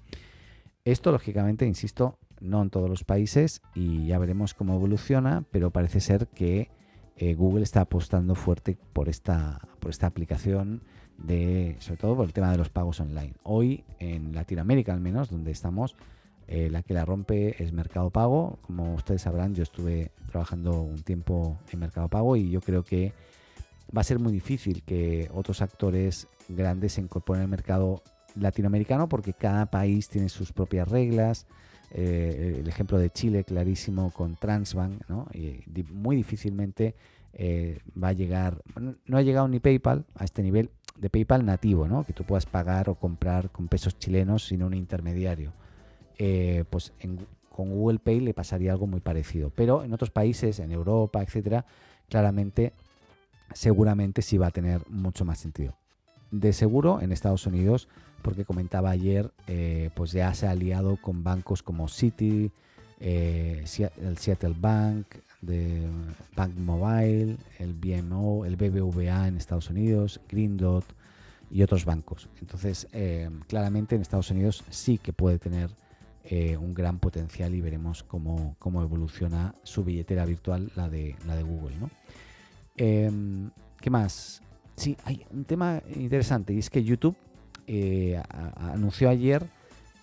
Esto, 0.87 1.13
lógicamente, 1.13 1.67
insisto, 1.67 2.19
no 2.41 2.63
en 2.63 2.71
todos 2.71 2.89
los 2.89 3.05
países 3.05 3.61
y 3.75 4.07
ya 4.07 4.19
veremos 4.19 4.55
cómo 4.55 4.75
evoluciona, 4.75 5.45
pero 5.51 5.71
parece 5.71 6.01
ser 6.01 6.29
que 6.29 6.71
eh, 7.17 7.35
Google 7.35 7.63
está 7.63 7.83
apostando 7.83 8.35
fuerte 8.35 8.79
por 8.95 9.11
esta, 9.11 9.61
por 9.79 9.91
esta 9.91 10.07
aplicación 10.07 10.83
de, 11.21 11.77
sobre 11.81 11.99
todo 11.99 12.17
por 12.17 12.27
el 12.27 12.33
tema 12.33 12.51
de 12.51 12.59
los 12.59 12.71
pagos 12.71 13.01
online. 13.01 13.35
Hoy 13.43 13.85
en 13.99 14.35
Latinoamérica 14.35 14.93
al 14.93 15.01
menos, 15.01 15.31
donde 15.31 15.51
estamos, 15.51 15.95
eh, 16.49 16.69
la 16.71 16.83
que 16.83 16.95
la 16.95 17.05
rompe 17.05 17.63
es 17.63 17.73
Mercado 17.73 18.11
Pago. 18.11 18.59
Como 18.63 18.95
ustedes 18.95 19.23
sabrán, 19.23 19.55
yo 19.55 19.63
estuve 19.63 20.11
trabajando 20.31 20.81
un 20.83 21.03
tiempo 21.03 21.59
en 21.73 21.79
Mercado 21.81 22.09
Pago 22.09 22.37
y 22.37 22.51
yo 22.51 22.61
creo 22.61 22.83
que 22.83 23.13
va 23.97 24.01
a 24.01 24.05
ser 24.05 24.19
muy 24.19 24.33
difícil 24.33 24.83
que 24.83 25.31
otros 25.33 25.63
actores 25.63 26.27
grandes 26.49 26.95
se 26.95 27.01
incorporen 27.01 27.43
al 27.43 27.49
mercado 27.49 28.03
latinoamericano 28.37 29.09
porque 29.09 29.33
cada 29.33 29.67
país 29.67 30.09
tiene 30.09 30.29
sus 30.29 30.53
propias 30.53 30.89
reglas. 30.89 31.47
Eh, 31.93 32.59
el 32.61 32.69
ejemplo 32.69 32.99
de 32.99 33.11
Chile, 33.11 33.43
clarísimo, 33.45 34.13
con 34.13 34.37
Transbank, 34.37 35.09
¿no? 35.09 35.27
y 35.33 35.65
muy 35.93 36.15
difícilmente 36.15 36.95
eh, 37.33 37.79
va 38.03 38.09
a 38.09 38.13
llegar, 38.13 38.61
no 39.07 39.17
ha 39.17 39.23
llegado 39.23 39.47
ni 39.47 39.61
PayPal 39.61 40.05
a 40.17 40.25
este 40.25 40.43
nivel, 40.43 40.71
de 41.01 41.09
PayPal 41.09 41.47
nativo, 41.47 41.89
¿no? 41.89 42.05
que 42.05 42.13
tú 42.13 42.25
puedas 42.25 42.47
pagar 42.47 42.91
o 42.91 42.95
comprar 42.95 43.51
con 43.51 43.69
pesos 43.69 43.99
chilenos 43.99 44.47
sin 44.47 44.63
un 44.63 44.75
intermediario. 44.75 45.53
Eh, 46.19 46.65
pues 46.69 46.93
con 47.49 47.71
Google 47.71 47.99
Pay 47.99 48.21
le 48.21 48.35
pasaría 48.35 48.73
algo 48.73 48.87
muy 48.87 49.01
parecido. 49.01 49.51
Pero 49.51 49.83
en 49.83 49.95
otros 49.95 50.11
países, 50.11 50.59
en 50.59 50.73
Europa, 50.73 51.23
etcétera, 51.23 51.65
claramente, 52.09 52.75
seguramente 53.55 54.21
sí 54.21 54.37
va 54.37 54.49
a 54.49 54.51
tener 54.51 54.83
mucho 54.89 55.25
más 55.25 55.39
sentido. 55.39 55.75
De 56.31 56.53
seguro 56.53 57.01
en 57.01 57.13
Estados 57.13 57.47
Unidos, 57.47 57.89
porque 58.23 58.45
comentaba 58.45 58.91
ayer, 58.91 59.33
eh, 59.47 59.91
pues 59.95 60.13
ya 60.13 60.33
se 60.35 60.47
ha 60.47 60.51
aliado 60.51 60.99
con 61.01 61.25
bancos 61.25 61.63
como 61.63 61.89
Citi, 61.89 62.53
eh, 63.01 63.65
el 63.97 64.19
Seattle 64.19 64.55
Bank, 64.59 65.07
de 65.41 65.87
Bank 66.37 66.55
Mobile, 66.57 67.37
el 67.59 67.75
BMO, 67.75 68.45
el 68.45 68.57
BBVA 68.57 69.29
en 69.29 69.37
Estados 69.37 69.71
Unidos, 69.71 70.21
Green 70.29 70.57
Dot 70.57 70.85
y 71.51 71.63
otros 71.63 71.85
bancos. 71.85 72.29
Entonces, 72.41 72.87
eh, 72.93 73.31
claramente 73.49 73.95
en 73.95 74.03
Estados 74.03 74.31
Unidos 74.31 74.65
sí 74.71 74.99
que 74.99 75.13
puede 75.13 75.39
tener 75.39 75.71
eh, 76.25 76.57
un 76.57 76.75
gran 76.75 76.99
potencial 76.99 77.55
y 77.55 77.61
veremos 77.61 78.03
cómo, 78.03 78.57
evoluciona 78.65 79.55
su 79.63 79.85
billetera 79.85 80.25
virtual, 80.27 80.71
la 80.77 80.89
de, 80.89 81.17
la 81.27 81.35
de 81.35 81.43
Google. 81.43 81.77
¿no? 81.79 81.91
Em, 82.77 83.51
¿Qué 83.81 83.91
más? 83.91 84.43
Sí, 84.77 84.97
hay 85.05 85.25
un 85.31 85.45
tema 85.45 85.83
interesante 85.95 86.53
y 86.53 86.59
es 86.59 86.71
que 86.71 86.85
YouTube 86.85 87.17
eh, 87.67 88.23
anunció 88.57 89.09
ayer 89.09 89.47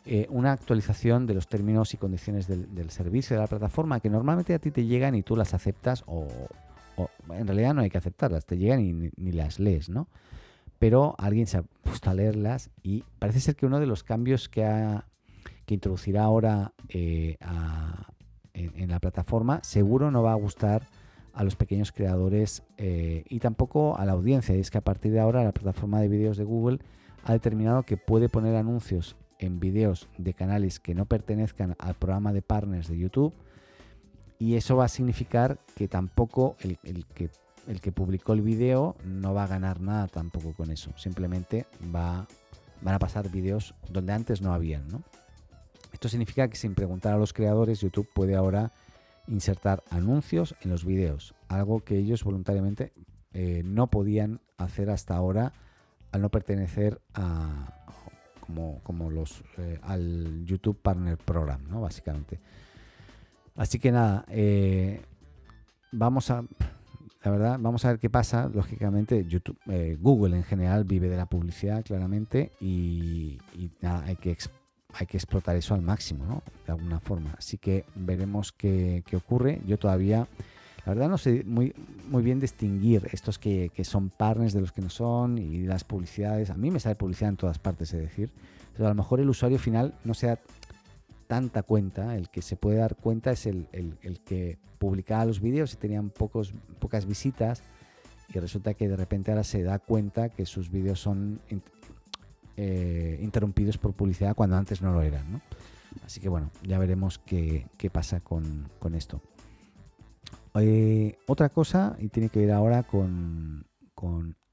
eh, 0.09 0.25
una 0.29 0.53
actualización 0.53 1.25
de 1.27 1.33
los 1.33 1.47
términos 1.47 1.93
y 1.93 1.97
condiciones 1.97 2.47
del, 2.47 2.89
servicio 2.91 3.35
de 3.35 3.41
la 3.41 3.47
plataforma 3.47 3.99
que 3.99 4.09
normalmente 4.09 4.53
a 4.53 4.59
ti 4.59 4.71
te 4.71 4.85
llegan 4.85 5.15
y 5.15 5.21
tú 5.21 5.35
las 5.35 5.53
aceptas 5.53 6.05
o, 6.07 6.27
en 7.29 7.45
realidad 7.45 7.73
no 7.73 7.81
hay 7.81 7.89
que 7.89 7.97
aceptarlas, 7.97 8.45
te 8.45 8.57
llegan 8.57 8.79
y 8.79 8.93
ni, 8.93 9.31
las 9.33 9.59
lees, 9.59 9.89
¿no? 9.89 10.07
Pero 10.79 11.13
alguien 11.17 11.45
se 11.45 11.57
ha 11.57 11.63
puesto 11.63 12.09
a 12.09 12.13
leerlas 12.13 12.69
y 12.81 13.03
parece 13.19 13.41
ser 13.41 13.57
que 13.57 13.65
uno 13.65 13.81
de 13.81 13.85
los 13.85 14.03
cambios 14.03 14.47
que, 14.47 14.63
ha, 14.63 15.05
que 15.65 15.73
introducirá 15.73 16.23
ahora 16.23 16.71
eh, 16.87 17.35
en, 18.53 18.89
la 18.89 18.99
plataforma 19.01 19.59
seguro 19.63 20.09
no 20.09 20.23
va 20.23 20.31
a 20.31 20.35
gustar 20.35 20.83
a 21.33 21.43
los 21.43 21.57
pequeños 21.57 21.91
creadores 21.91 22.63
eh, 22.77 23.25
y 23.27 23.39
tampoco 23.39 23.97
a 23.97 24.05
la 24.05 24.13
audiencia. 24.13 24.55
Y 24.55 24.61
es 24.61 24.71
que 24.71 24.77
a 24.77 24.81
partir 24.81 25.11
de 25.11 25.19
ahora 25.19 25.43
la 25.43 25.51
plataforma 25.51 25.99
de 25.99 26.07
vídeos 26.07 26.37
de 26.37 26.45
Google 26.45 26.79
ha 27.25 27.33
determinado 27.33 27.83
que 27.83 27.97
puede 27.97 28.29
poner 28.29 28.55
anuncios 28.55 29.17
en 29.39 29.59
vídeos 29.59 30.07
de 30.17 30.33
canales 30.33 30.79
que 30.79 30.95
no 30.95 31.05
pertenezcan 31.05 31.75
al 31.79 31.95
programa 31.95 32.33
de 32.33 32.41
partners 32.41 32.87
de 32.87 32.97
YouTube 32.97 33.33
y 34.39 34.55
eso 34.55 34.75
va 34.75 34.85
a 34.85 34.89
significar 34.89 35.59
que 35.75 35.87
tampoco 35.87 36.55
el, 36.59 36.77
que, 37.13 37.29
el 37.67 37.81
que 37.81 37.91
publicó 37.91 38.33
el 38.33 38.41
vídeo 38.41 38.95
no 39.03 39.33
va 39.33 39.43
a 39.43 39.47
ganar 39.47 39.81
nada 39.81 40.07
tampoco 40.07 40.53
con 40.53 40.71
eso. 40.71 40.91
Simplemente 40.95 41.65
va, 41.93 42.27
van 42.81 42.95
a 42.95 42.99
pasar 42.99 43.31
vídeos 43.31 43.73
donde 43.89 44.13
antes 44.13 44.41
no 44.41 44.53
habían. 44.53 44.87
¿no? 44.89 45.01
Esto 45.91 46.09
significa 46.09 46.47
que 46.47 46.55
sin 46.55 46.75
preguntar 46.75 47.13
a 47.13 47.17
los 47.17 47.33
creadores, 47.33 47.81
YouTube 47.81 48.09
puede 48.13 48.35
ahora 48.35 48.71
insertar 49.27 49.83
anuncios 49.89 50.55
en 50.61 50.69
los 50.69 50.85
vídeos, 50.85 51.33
algo 51.49 51.83
que 51.83 51.97
ellos 51.97 52.23
voluntariamente 52.23 52.93
eh, 53.33 53.61
no 53.65 53.87
podían 53.87 54.39
hacer 54.57 54.89
hasta 54.89 55.15
ahora 55.15 55.53
al 56.11 56.21
no 56.21 56.29
pertenecer 56.29 57.01
a, 57.13 57.73
como, 58.83 59.09
los 59.09 59.43
eh, 59.57 59.79
al 59.81 60.45
YouTube 60.45 60.79
Partner 60.81 61.17
Program, 61.17 61.61
¿no? 61.69 61.81
Básicamente. 61.81 62.39
Así 63.55 63.79
que 63.79 63.91
nada, 63.91 64.25
eh, 64.29 65.01
vamos 65.91 66.29
a, 66.29 66.43
la 67.23 67.31
verdad, 67.31 67.57
vamos 67.59 67.83
a 67.85 67.89
ver 67.89 67.99
qué 67.99 68.09
pasa. 68.09 68.49
Lógicamente, 68.53 69.25
YouTube, 69.25 69.57
eh, 69.67 69.97
Google 69.99 70.37
en 70.37 70.43
general 70.43 70.83
vive 70.83 71.09
de 71.09 71.17
la 71.17 71.25
publicidad, 71.25 71.83
claramente, 71.83 72.53
y, 72.61 73.39
hay 73.81 74.15
que 74.15 74.37
hay 74.93 75.05
que 75.05 75.17
explotar 75.17 75.55
eso 75.55 75.75
al 75.75 75.81
máximo, 75.81 76.25
¿no? 76.25 76.43
De 76.65 76.71
alguna 76.71 76.99
forma. 76.99 77.35
Así 77.37 77.57
que 77.57 77.85
veremos 77.95 78.51
qué, 78.51 79.03
qué 79.05 79.15
ocurre. 79.17 79.61
Yo 79.65 79.77
todavía 79.77 80.27
la 80.87 80.93
verdad 80.93 81.09
no 81.09 81.17
sé 81.17 81.43
muy, 81.45 81.75
muy 82.07 82.23
bien 82.23 82.39
distinguir 82.39 83.09
estos 83.11 83.37
que, 83.37 83.69
son 83.83 84.09
partners 84.09 84.53
de 84.53 84.61
los 84.61 84.71
que 84.71 84.81
no 84.81 84.89
son 84.89 85.37
y 85.37 85.63
las 85.63 85.83
publicidades. 85.83 86.49
A 86.49 86.53
mí 86.53 86.71
me 86.71 86.79
sale 86.79 86.95
publicidad 86.95 87.31
en 87.31 87.35
todas 87.35 87.59
partes, 87.59 87.93
es 87.93 87.99
decir. 87.99 88.31
Pero 88.71 88.85
a 88.85 88.89
lo 88.91 88.95
mejor 88.95 89.19
el 89.19 89.27
usuario 89.29 89.59
final 89.59 89.95
no 90.05 90.13
se 90.13 90.27
da 90.27 90.39
tanta 91.27 91.63
cuenta. 91.63 92.15
El 92.15 92.29
que 92.29 92.41
se 92.41 92.55
puede 92.55 92.77
dar 92.77 92.95
cuenta 92.95 93.31
es 93.31 93.45
el, 93.47 93.67
que 94.23 94.59
publicaba 94.79 95.25
los 95.25 95.41
vídeos 95.41 95.73
y 95.73 95.75
tenían 95.75 96.09
pocos, 96.09 96.53
pocas 96.79 97.05
visitas 97.05 97.63
y 98.33 98.39
resulta 98.39 98.73
que 98.73 98.87
de 98.87 98.95
repente 98.95 99.31
ahora 99.31 99.43
se 99.43 99.63
da 99.63 99.79
cuenta 99.79 100.29
que 100.29 100.45
sus 100.45 100.71
vídeos 100.71 101.01
son 101.01 101.41
eh, 102.55 103.19
interrumpidos 103.21 103.77
por 103.77 103.91
publicidad 103.91 104.37
cuando 104.37 104.55
antes 104.55 104.81
no 104.81 104.93
lo 104.93 105.01
eran. 105.01 105.41
Así 106.05 106.21
que 106.21 106.29
bueno, 106.29 106.49
ya 106.63 106.79
veremos 106.79 107.19
qué, 107.19 107.67
pasa 107.91 108.21
con, 108.21 108.69
con 108.79 108.95
esto. 108.95 109.21
Eh, 110.59 111.17
otra 111.27 111.49
cosa, 111.49 111.95
y 111.99 112.09
tiene 112.09 112.29
que 112.29 112.39
ver 112.39 112.51
ahora 112.51 112.83
con, 112.83 113.65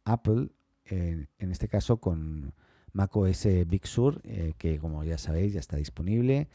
Apple, 0.05 0.51
en 0.87 1.29
este 1.39 1.69
caso 1.69 1.97
con 1.97 2.53
macOS 2.93 3.47
Big 3.67 3.87
Sur, 3.87 4.21
eh, 4.25 4.55
que 4.59 4.79
como 4.79 5.05
ya 5.05 5.19
sabéis 5.19 5.53
ya 5.53 5.61
está 5.61 5.77
disponible. 5.77 6.49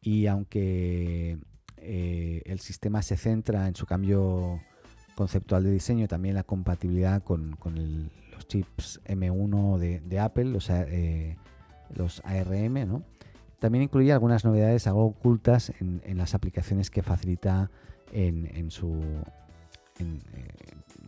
Y 0.00 0.26
aunque 0.26 1.38
eh, 1.76 2.42
el 2.44 2.60
sistema 2.60 3.02
se 3.02 3.16
centra 3.16 3.68
en 3.68 3.76
su 3.76 3.86
cambio 3.86 4.60
conceptual 5.14 5.64
de 5.64 5.70
diseño, 5.70 6.08
también 6.08 6.34
la 6.34 6.44
compatibilidad 6.44 7.22
con, 7.22 7.58
los 8.32 8.48
chips 8.48 9.00
M1 9.04 9.78
de, 9.78 10.18
Apple, 10.18 10.44
los, 10.46 10.70
los 11.94 12.22
ARM. 12.24 13.04
También 13.58 13.84
incluye 13.84 14.12
algunas 14.12 14.44
novedades 14.44 14.86
algo 14.86 15.06
ocultas 15.06 15.72
en, 15.80 16.02
en 16.04 16.18
las 16.18 16.34
aplicaciones 16.34 16.90
que 16.90 17.02
facilita 17.02 17.70
en, 18.12 18.70
su 18.70 19.00
eh, 19.98 20.18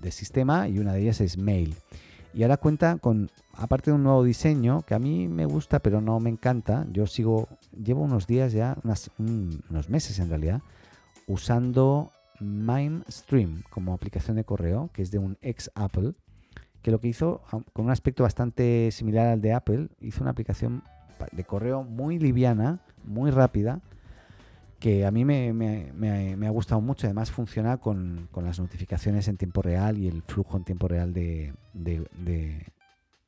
de 0.00 0.10
sistema 0.10 0.68
y 0.68 0.78
una 0.78 0.92
de 0.92 1.02
ellas 1.02 1.20
es 1.20 1.38
Mail. 1.38 1.76
Y 2.32 2.42
ahora 2.42 2.56
cuenta 2.56 2.98
con, 2.98 3.30
aparte 3.52 3.90
de 3.90 3.94
un 3.94 4.02
nuevo 4.02 4.24
diseño 4.24 4.82
que 4.82 4.94
a 4.94 4.98
mí 4.98 5.28
me 5.28 5.46
gusta 5.46 5.78
pero 5.78 6.00
no 6.00 6.18
me 6.18 6.30
encanta, 6.30 6.84
yo 6.90 7.06
sigo, 7.06 7.48
llevo 7.72 8.02
unos 8.02 8.26
días 8.26 8.52
ya, 8.52 8.76
unos 9.18 9.88
meses 9.88 10.18
en 10.18 10.28
realidad, 10.28 10.60
usando 11.28 12.10
MindStream 12.40 13.62
como 13.70 13.94
aplicación 13.94 14.36
de 14.36 14.44
correo, 14.44 14.90
que 14.92 15.02
es 15.02 15.10
de 15.10 15.18
un 15.18 15.38
ex 15.42 15.70
Apple, 15.74 16.14
que 16.82 16.90
lo 16.90 17.00
que 17.00 17.08
hizo, 17.08 17.40
con 17.72 17.86
un 17.86 17.90
aspecto 17.90 18.24
bastante 18.24 18.90
similar 18.90 19.28
al 19.28 19.40
de 19.40 19.52
Apple, 19.52 19.88
hizo 20.00 20.22
una 20.22 20.32
aplicación 20.32 20.82
de 21.32 21.44
correo 21.44 21.84
muy 21.84 22.18
liviana, 22.18 22.80
muy 23.04 23.30
rápida, 23.30 23.80
que 24.78 25.06
a 25.06 25.10
mí 25.10 25.24
me, 25.24 26.46
ha 26.46 26.50
gustado 26.50 26.80
mucho. 26.80 27.06
Además 27.06 27.30
funciona 27.30 27.78
con, 27.78 28.28
las 28.36 28.58
notificaciones 28.58 29.28
en 29.28 29.36
tiempo 29.36 29.62
real 29.62 29.98
y 29.98 30.08
el 30.08 30.22
flujo 30.22 30.56
en 30.56 30.64
tiempo 30.64 30.88
real 30.88 31.12
de, 31.12 31.52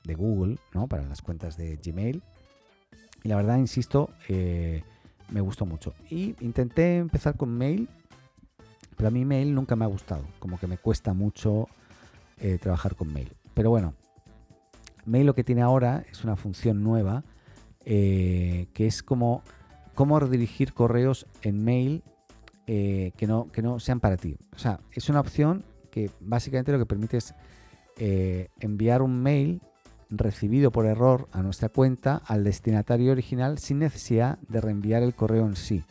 de 0.07 0.15
Google, 0.15 0.59
¿no? 0.73 0.87
Para 0.87 1.03
las 1.03 1.21
cuentas 1.21 1.57
de 1.57 1.77
Gmail. 1.77 2.23
Y 3.23 3.29
la 3.29 3.37
verdad, 3.37 3.59
insisto, 3.59 4.11
eh, 4.29 4.83
me 5.31 5.41
gustó 5.41 5.67
mucho. 5.67 5.95
Y 6.09 6.37
intenté 6.41 6.99
empezar 6.99 7.37
con 7.37 7.51
mail, 7.51 7.89
pero 8.97 9.09
a 9.09 9.11
mí 9.11 9.25
mail 9.25 9.55
nunca 9.55 9.77
me 9.77 9.85
ha 9.85 9.89
gustado. 9.89 10.25
Como 10.39 10.59
que 10.59 10.67
me 10.67 10.79
cuesta 10.79 11.13
mucho 11.13 11.69
eh, 12.39 12.59
trabajar 12.59 12.95
con 12.95 13.13
mail. 13.13 13.33
Pero 13.53 13.71
bueno, 13.71 13.95
mail 15.05 15.27
lo 15.27 15.35
que 15.35 15.45
tiene 15.45 15.63
ahora 15.63 16.05
es 16.11 16.23
una 16.25 16.37
función 16.37 16.83
nueva 16.83 17.25
eh, 17.85 18.69
que 18.75 18.87
es 18.87 19.03
como 19.03 19.43
cómo 19.97 20.21
redirigir 20.21 20.73
correos 20.73 21.27
en 21.43 21.65
mail 21.65 22.05
que, 22.67 23.27
no, 23.27 23.51
que 23.51 23.63
no 23.63 23.81
sean 23.81 23.99
para 23.99 24.17
ti. 24.17 24.37
O 24.55 24.59
sea, 24.59 24.79
es 24.93 25.09
una 25.09 25.21
opción 25.21 25.65
que 25.91 26.11
básicamente 26.21 26.71
lo 26.71 26.79
que 26.79 26.87
permite 26.87 27.17
es 27.17 27.35
enviar 28.61 29.03
un 29.03 29.21
mail 29.21 29.61
recibido 30.11 30.71
por 30.71 30.87
error 30.87 31.29
a 31.33 31.43
nuestra 31.43 31.69
cuenta 31.69 32.23
al 32.27 32.45
destinatario 32.45 33.13
original 33.13 33.59
sin 33.59 33.79
necesidad 33.79 34.39
de 34.49 34.61
reenviar 34.61 35.03
el 35.03 35.15
correo 35.15 35.47
en 35.47 35.57
sí. 35.57 35.85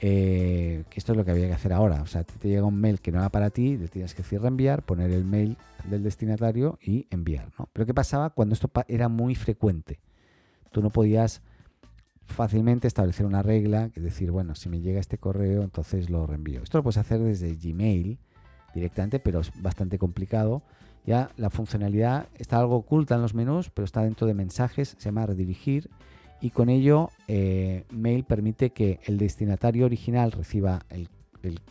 Eh, 0.00 0.84
que 0.90 0.98
esto 0.98 1.12
es 1.12 1.18
lo 1.18 1.24
que 1.24 1.30
había 1.30 1.46
que 1.46 1.54
hacer 1.54 1.72
ahora. 1.72 2.02
O 2.02 2.06
sea, 2.06 2.24
te 2.24 2.48
llega 2.48 2.64
un 2.64 2.80
mail 2.80 3.00
que 3.00 3.12
no 3.12 3.20
era 3.20 3.30
para 3.30 3.50
ti, 3.50 3.76
le 3.76 3.88
tienes 3.88 4.14
que 4.14 4.22
decir 4.22 4.40
reenviar, 4.40 4.82
poner 4.82 5.10
el 5.10 5.24
mail 5.24 5.56
del 5.88 6.02
destinatario 6.02 6.78
y 6.82 7.06
enviar. 7.10 7.50
Pero 7.72 7.86
¿qué 7.86 7.94
pasaba 7.94 8.30
cuando 8.30 8.54
esto 8.54 8.70
era 8.88 9.08
muy 9.08 9.34
frecuente? 9.34 10.00
Tú 10.72 10.82
no 10.82 10.90
podías 10.90 11.42
fácilmente 12.24 12.88
establecer 12.88 13.26
una 13.26 13.42
regla, 13.42 13.90
que 13.90 14.00
decir, 14.00 14.30
bueno, 14.30 14.54
si 14.54 14.68
me 14.68 14.80
llega 14.80 15.00
este 15.00 15.18
correo, 15.18 15.62
entonces 15.62 16.10
lo 16.10 16.26
reenvío. 16.26 16.62
Esto 16.62 16.78
lo 16.78 16.82
puedes 16.82 16.98
hacer 16.98 17.20
desde 17.20 17.54
Gmail 17.54 18.18
directamente, 18.74 19.20
pero 19.20 19.40
es 19.40 19.50
bastante 19.62 19.98
complicado 19.98 20.62
ya 21.06 21.30
la 21.36 21.50
funcionalidad 21.50 22.28
está 22.36 22.58
algo 22.58 22.76
oculta 22.76 23.14
en 23.14 23.22
los 23.22 23.34
menús, 23.34 23.70
pero 23.70 23.84
está 23.84 24.02
dentro 24.02 24.26
de 24.26 24.34
mensajes, 24.34 24.96
se 24.98 25.04
llama 25.04 25.26
redirigir 25.26 25.90
y 26.40 26.50
con 26.50 26.68
ello 26.68 27.10
eh, 27.28 27.84
Mail 27.90 28.24
permite 28.24 28.70
que 28.70 29.00
el 29.04 29.18
destinatario 29.18 29.86
original 29.86 30.32
reciba 30.32 30.84
el, 30.90 31.08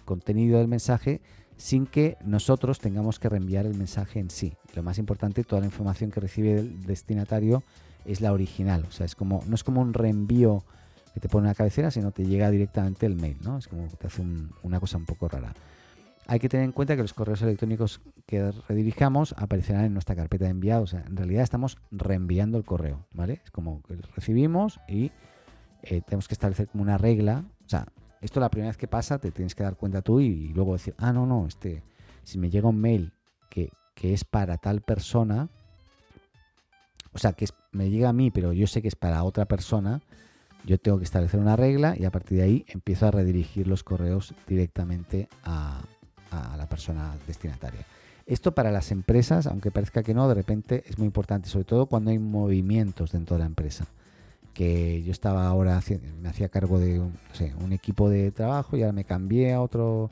contenido 0.05 0.60
del 0.60 0.67
mensaje 0.67 1.19
sin 1.57 1.88
que 1.88 2.17
nosotros 2.24 2.79
tengamos 2.79 3.17
que 3.17 3.27
reenviar 3.27 3.65
el 3.65 3.75
mensaje 3.75 4.19
en 4.19 4.29
sí. 4.29 4.53
Lo 4.75 4.83
más 4.83 5.00
importante, 5.00 5.43
toda 5.43 5.62
la 5.62 5.65
información 5.65 6.12
que 6.12 6.19
recibe 6.19 6.60
el 6.60 6.83
destinatario 6.83 7.63
es 8.05 8.22
la 8.22 8.33
original, 8.33 8.86
o 8.88 8.91
sea, 8.91 9.05
es 9.05 9.15
como 9.15 9.43
no 9.48 9.55
es 9.55 9.63
como 9.63 9.81
un 9.81 9.93
reenvío 9.93 10.63
que 11.13 11.19
te 11.19 11.29
pone 11.29 11.45
en 11.45 11.50
la 11.50 11.55
cabecera, 11.55 11.91
sino 11.91 12.12
te 12.12 12.25
llega 12.25 12.50
directamente 12.50 13.05
el 13.05 13.15
mail, 13.15 13.38
¿no? 13.43 13.57
Es 13.57 13.67
como 13.67 13.88
que 13.88 13.95
te 13.98 14.07
hace 14.07 14.24
una 14.63 14.79
cosa 14.79 14.98
un 14.98 15.05
poco 15.05 15.27
rara. 15.27 15.53
Hay 16.25 16.39
que 16.39 16.50
tener 16.50 16.63
en 16.63 16.72
cuenta 16.72 16.95
que 16.95 17.01
los 17.01 17.13
correos 17.13 17.41
electrónicos 17.41 18.01
que 18.25 18.51
redirijamos 18.67 19.36
aparecerán 19.38 19.86
en 19.86 19.93
nuestra 19.93 20.15
carpeta 20.15 20.45
de 20.45 20.51
enviados. 20.51 20.93
en 20.93 21.15
realidad 21.15 21.43
estamos 21.43 21.77
reenviando 21.91 22.57
el 22.57 22.63
correo, 22.63 23.05
¿vale? 23.13 23.41
Es 23.43 23.51
como 23.51 23.83
que 23.83 23.95
recibimos 24.15 24.79
y 24.88 25.12
eh, 25.83 26.01
tenemos 26.01 26.27
que 26.27 26.33
establecer 26.33 26.69
como 26.69 26.81
una 26.81 26.98
regla. 26.98 27.43
O 27.65 27.69
sea, 27.69 27.86
esto 28.22 28.39
la 28.39 28.50
primera 28.50 28.69
vez 28.69 28.77
que 28.77 28.88
pasa 28.88 29.19
te 29.19 29.31
tienes 29.31 29.53
que 29.53 29.63
dar 29.63 29.75
cuenta 29.75 30.01
tú 30.01 30.22
y, 30.22 30.48
luego 30.53 30.74
decir, 30.74 30.95
ah, 30.98 31.12
no, 31.12 31.25
no, 31.25 31.45
este, 31.45 31.83
si 32.24 32.39
me 32.39 32.50
llega 32.50 32.69
un 32.69 32.79
mail 32.79 33.13
que, 33.50 33.69
es 34.01 34.25
para 34.25 34.57
tal 34.57 34.81
persona, 34.81 35.50
o 37.13 37.17
sea, 37.17 37.33
que 37.33 37.45
me 37.74 37.89
llega 37.89 38.10
a 38.10 38.13
mí, 38.13 38.32
pero 38.32 38.53
yo 38.53 38.68
sé 38.68 38.82
que 38.82 38.88
es 38.88 38.96
para 38.96 39.24
otra 39.24 39.46
persona, 39.46 40.01
yo 40.65 40.77
tengo 40.77 40.98
que 40.98 41.03
establecer 41.03 41.39
una 41.39 41.56
regla 41.56 41.96
y 41.98 42.06
a 42.06 42.12
partir 42.12 42.38
de 42.38 42.44
ahí 42.44 42.65
empiezo 42.68 43.08
a 43.08 43.12
redirigir 43.12 43.68
los 43.68 43.84
correos 43.84 44.34
directamente 44.48 45.27
a, 45.44 45.82
la 46.58 46.68
persona 46.68 47.15
destinataria. 47.27 47.86
Esto 48.25 48.56
para 48.56 48.72
las 48.72 48.92
empresas, 48.92 49.46
aunque 49.46 49.70
parezca 49.70 50.01
que 50.01 50.15
no, 50.15 50.27
de 50.27 50.34
repente 50.34 50.84
es 50.88 50.98
muy 50.98 51.06
importante, 51.06 51.48
sobre 51.48 51.65
todo 51.65 51.86
cuando 51.86 52.10
hay 52.10 52.18
movimientos 52.18 53.12
dentro 53.12 53.36
de 53.36 53.42
la 53.42 53.46
empresa. 53.46 53.86
Que 54.56 55.03
yo 55.03 55.12
estaba 55.12 55.46
ahora, 55.46 55.80
me 56.20 56.30
hacía 56.30 56.50
cargo 56.50 56.80
de 56.80 57.00
un, 57.00 57.72
equipo 57.72 58.10
de 58.10 58.32
trabajo 58.32 58.75
y 58.75 58.82
ahora 58.82 58.94
me 58.94 59.03
cambié 59.03 59.53
a 59.53 59.62
otro, 59.62 60.10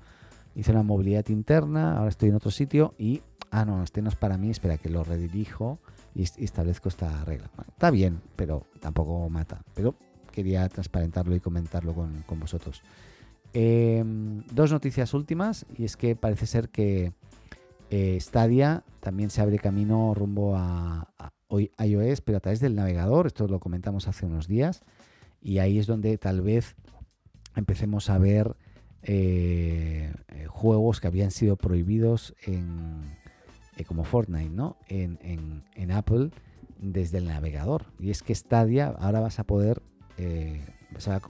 hice 0.53 0.71
una 0.71 0.83
movilidad 0.83 1.27
interna, 1.29 1.97
ahora 1.97 2.09
estoy 2.09 2.29
en 2.29 2.35
otro 2.35 2.51
sitio 2.51 2.93
y, 2.99 3.23
ah, 3.49 3.65
no, 3.65 3.81
este 3.81 4.03
no 4.03 4.09
es 4.09 4.15
para 4.15 4.37
mí, 4.37 4.51
espera 4.51 4.77
que 4.77 4.89
lo 4.89 5.03
redirijo 5.03 5.79
y, 6.15 6.23
establezco 6.23 6.89
esta 6.89 7.23
regla. 7.25 7.49
está 7.67 7.91
bien, 7.91 8.21
pero 8.35 8.65
tampoco 8.79 9.29
mata. 9.29 9.61
Pero 9.73 9.95
quería 10.31 10.67
transparentarlo 10.69 11.35
y 11.35 11.39
comentarlo 11.39 11.93
con, 11.93 12.23
con 12.23 12.39
vosotros. 12.39 12.81
Em, 13.53 14.43
dos 14.53 14.71
noticias 14.71 15.13
últimas 15.13 15.65
y 15.77 15.83
es 15.83 15.97
que 15.97 16.15
parece 16.15 16.45
ser 16.45 16.69
que 16.69 17.11
eh, 17.89 18.17
Stadia 18.21 18.83
también 19.01 19.29
se 19.29 19.41
abre 19.41 19.59
camino 19.59 20.13
rumbo 20.13 20.55
a, 20.55 21.09
iOS, 21.49 22.21
pero 22.21 22.37
a 22.37 22.41
través 22.41 22.61
del 22.61 22.75
navegador. 22.75 23.27
Esto 23.27 23.47
lo 23.47 23.59
comentamos 23.59 24.07
hace 24.07 24.25
unos 24.25 24.47
días 24.47 24.83
y 25.41 25.57
ahí 25.57 25.79
es 25.79 25.87
donde 25.87 26.17
tal 26.17 26.41
vez 26.41 26.75
empecemos 27.57 28.09
a 28.09 28.17
ver 28.17 28.55
eh, 29.03 30.13
eh, 30.29 30.45
juegos 30.47 31.01
que 31.01 31.07
habían 31.07 31.31
sido 31.31 31.57
prohibidos 31.57 32.33
en, 32.45 33.17
como 33.85 34.03
Fortnite, 34.03 34.49
¿no? 34.49 34.77
En, 34.87 35.63
en, 35.75 35.91
Apple 35.91 36.31
desde 36.79 37.19
el 37.19 37.27
navegador. 37.27 37.85
Y 37.99 38.09
es 38.09 38.23
que 38.23 38.33
Stadia 38.33 38.87
ahora 38.99 39.19
vas 39.19 39.39
a 39.39 39.43
poder 39.43 39.81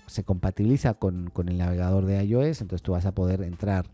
se 0.08 0.24
compatibiliza 0.24 0.94
con, 0.96 1.32
el 1.48 1.58
navegador 1.58 2.06
de 2.06 2.24
iOS, 2.24 2.62
entonces 2.62 2.82
tú 2.82 2.94
vas 2.94 3.06
a 3.06 3.14
poder 3.14 3.42
entrar 3.42 3.86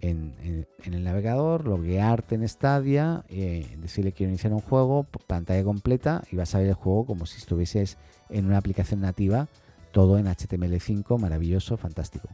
en, 0.00 0.66
el 0.84 1.04
navegador, 1.04 1.66
loguearte 1.66 2.34
en 2.34 2.48
Stadia, 2.48 3.24
eh, 3.28 3.76
decirle 3.80 4.12
quiero 4.12 4.30
iniciar 4.30 4.52
un 4.52 4.60
juego, 4.60 5.04
pantalla 5.26 5.62
completa 5.62 6.22
y 6.30 6.36
vas 6.36 6.54
a 6.54 6.58
ver 6.58 6.68
el 6.68 6.74
juego 6.74 7.04
como 7.06 7.26
si 7.26 7.38
estuvieses 7.38 7.98
en 8.28 8.46
una 8.46 8.58
aplicación 8.58 9.00
nativa, 9.00 9.48
todo 9.92 10.18
en 10.18 10.26
HTML5, 10.26 11.18
maravilloso, 11.18 11.76
fantástico. 11.76 12.28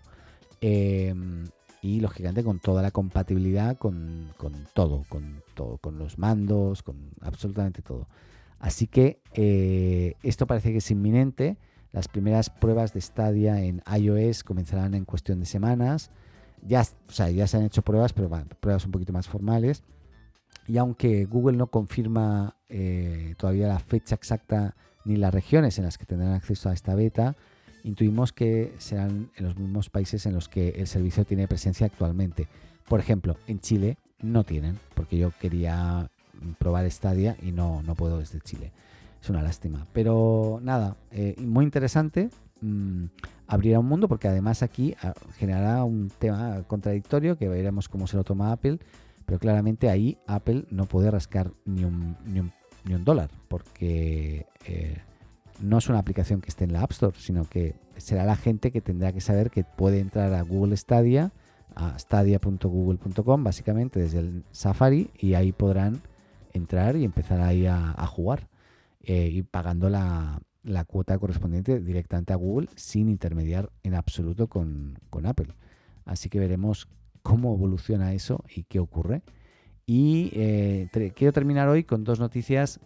Y 1.87 2.01
lógicamente 2.01 2.43
con 2.43 2.59
toda 2.59 2.83
la 2.83 2.91
compatibilidad 2.91 3.79
con, 3.79 4.35
todo, 4.75 5.05
con 5.09 5.45
todo, 5.55 5.79
con 5.79 6.01
los 6.01 6.19
mandos, 6.19 6.83
con 6.83 7.13
absolutamente 7.21 7.81
todo. 7.81 8.09
Así 8.59 8.89
que 8.89 9.21
eh, 9.35 10.15
esto 10.25 10.49
parece 10.49 10.73
que 10.73 10.79
es 10.79 10.91
inminente. 10.91 11.59
Las 11.93 12.09
primeras 12.09 12.51
pruebas 12.51 12.93
de 12.93 13.01
Stadia 13.01 13.63
en 13.63 13.85
iOS 13.87 14.43
comenzarán 14.43 14.95
en 14.95 15.05
cuestión 15.05 15.39
de 15.39 15.47
semanas. 15.47 16.11
Ya, 16.61 16.83
ya 17.33 17.47
se 17.47 17.57
han 17.57 17.63
hecho 17.63 17.83
pruebas, 17.83 18.13
pero 18.13 18.29
pruebas 18.59 18.85
un 18.85 18.91
poquito 18.91 19.13
más 19.13 19.29
formales. 19.29 19.85
Y 20.67 20.79
aunque 20.79 21.25
Google 21.27 21.57
no 21.57 21.69
confirma 21.69 22.57
eh, 22.69 23.37
todavía 23.39 23.69
la 23.69 23.79
fecha 23.79 24.17
exacta 24.17 24.75
ni 25.05 25.15
las 25.15 25.33
regiones 25.33 25.79
en 25.79 25.85
las 25.85 25.99
que 25.99 26.05
tendrán 26.05 26.33
acceso 26.33 26.69
a 26.69 26.73
esta 26.73 26.97
beta, 26.97 27.37
intuimos 27.87 28.33
que 28.33 28.75
serán 28.79 29.31
en 29.37 29.45
los 29.45 29.57
mismos 29.57 29.89
países 29.89 30.27
en 30.27 30.35
los 30.35 30.49
que 30.49 30.71
el 30.71 30.87
servicio 30.87 31.25
tiene 31.25 31.49
presencia 31.49 31.87
actualmente. 31.87 32.49
Por 32.89 33.01
ejemplo, 33.01 33.37
en 33.47 33.61
Chile 33.61 33.97
no 34.21 34.45
tienen, 34.45 34.79
porque 34.95 35.17
yo 35.17 35.33
quería 35.41 36.11
probar 36.59 36.91
Stadia 36.91 37.37
y 37.43 37.53
no, 37.53 37.83
no 37.83 37.95
puedo 37.95 38.19
desde 38.19 38.41
Chile 38.41 38.73
es 39.27 39.31
una 39.31 39.43
lástima. 39.43 39.87
Pero 39.93 40.61
nada, 40.63 40.97
eh, 41.11 41.35
muy 41.39 41.65
interesante. 41.65 42.31
Mm, 42.61 43.07
abrirá 43.47 43.81
un 43.81 43.87
mundo 43.87 44.09
porque 44.09 44.29
además 44.29 44.63
aquí 44.63 44.95
ah, 45.03 45.15
generará 45.37 45.85
un 45.85 46.11
tema 46.19 46.63
contradictorio 46.67 47.37
que 47.37 47.49
veremos 47.49 47.89
cómo 47.89 48.07
se 48.07 48.17
lo 48.17 48.25
toma 48.25 48.53
Apple. 48.53 48.79
Pero 49.25 49.41
claramente 49.41 49.91
ahí 49.91 50.19
Apple 50.27 50.67
no 50.71 50.87
puede 50.87 51.11
rascar 51.11 51.51
ni 51.65 51.85
un, 51.85 52.17
ni 52.25 52.95
un, 52.95 53.05
dólar 53.05 53.29
porque 53.49 54.47
eh, 54.67 54.99
no 55.61 55.79
es 55.79 55.89
una 55.89 55.99
aplicación 55.99 56.41
que 56.41 56.49
esté 56.49 56.65
en 56.65 56.73
la 56.73 56.83
App 56.83 56.93
Store, 56.93 57.17
sino 57.19 57.45
que 57.45 57.75
será 57.97 58.25
la 58.25 58.37
gente 58.37 58.71
que 58.71 58.81
tendrá 58.81 59.13
que 59.13 59.21
saber 59.21 59.51
que 59.51 59.65
puede 59.65 60.01
entrar 60.01 60.33
a 60.35 60.43
Google 60.43 60.77
Stadia, 60.77 61.33
a 61.75 61.99
stadia.google.com, 61.99 63.45
básicamente 63.45 64.01
desde 64.01 64.21
el 64.21 64.45
Safari, 64.51 65.11
y 65.19 65.35
ahí 65.35 65.53
podrán 65.53 66.01
entrar 66.53 66.97
y 66.97 67.05
empezar 67.05 67.41
ahí 67.41 67.67
a 67.67 68.07
jugar. 68.07 68.49
Eh, 69.09 69.31
y 69.33 69.43
pagando 69.43 69.89
la, 69.89 70.41
cuota 70.89 71.17
correspondiente 71.17 71.79
directamente 71.79 72.33
a 72.33 72.37
Google 72.37 72.69
sin 72.75 73.09
intermediar 73.09 73.71
en 73.85 73.95
absoluto 73.95 74.49
con, 74.49 74.99
Apple. 75.25 75.55
Así 76.05 76.29
que 76.29 76.41
veremos 76.41 76.89
cómo 77.23 77.55
evoluciona 77.55 78.15
eso 78.15 78.43
y 78.53 78.65
qué 78.65 78.81
ocurre. 78.81 79.23
Y 79.87 80.33
eh, 80.35 80.89
quiero 81.15 81.33
terminar 81.33 81.69
hoy 81.69 81.85
con 81.85 82.03
dos 82.03 82.19
noticias. 82.19 82.81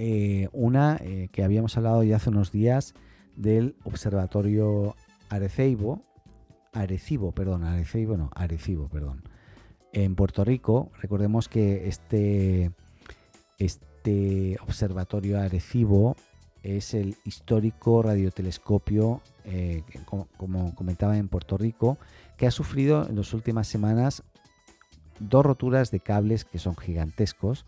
Eh, 0.00 0.48
una 0.52 1.00
que 1.32 1.42
habíamos 1.42 1.76
hablado 1.76 2.04
ya 2.04 2.16
hace 2.16 2.30
unos 2.30 2.52
días 2.52 2.94
del 3.34 3.74
Observatorio 3.82 4.94
Arecibo, 5.28 6.04
Arecibo, 6.72 7.32
perdón, 7.32 7.64
Arecibo, 7.64 8.16
no, 8.16 8.30
Arecibo, 8.34 8.88
perdón, 8.88 9.22
en 9.92 10.14
Puerto 10.14 10.44
Rico. 10.44 10.92
Recordemos 11.00 11.48
que 11.48 11.88
este, 11.88 12.70
este 13.58 13.88
este 14.08 14.56
observatorio 14.62 15.40
Arecibo 15.40 16.16
es 16.62 16.94
el 16.94 17.16
histórico 17.24 18.02
radiotelescopio, 18.02 19.20
eh, 19.44 19.82
como, 20.06 20.74
comentaba 20.74 21.18
en 21.18 21.28
Puerto 21.28 21.58
Rico, 21.58 21.98
que 22.36 22.46
ha 22.46 22.50
sufrido 22.50 23.06
en 23.08 23.16
las 23.16 23.34
últimas 23.34 23.66
semanas 23.66 24.22
dos 25.20 25.44
roturas 25.44 25.90
de 25.90 26.00
cables 26.00 26.44
que 26.44 26.58
son 26.58 26.76
gigantescos 26.76 27.66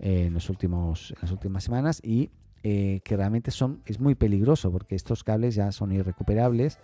en, 0.00 0.34
los 0.34 0.50
últimos, 0.50 1.14
las 1.20 1.30
últimas 1.30 1.64
semanas 1.64 2.00
y 2.02 2.30
que 2.62 3.16
realmente 3.16 3.50
son, 3.50 3.80
es 3.86 4.00
muy 4.00 4.14
peligroso 4.14 4.70
porque 4.70 4.94
estos 4.94 5.24
cables 5.24 5.54
ya 5.54 5.72
son 5.72 5.92
irrecuperables, 5.92 6.78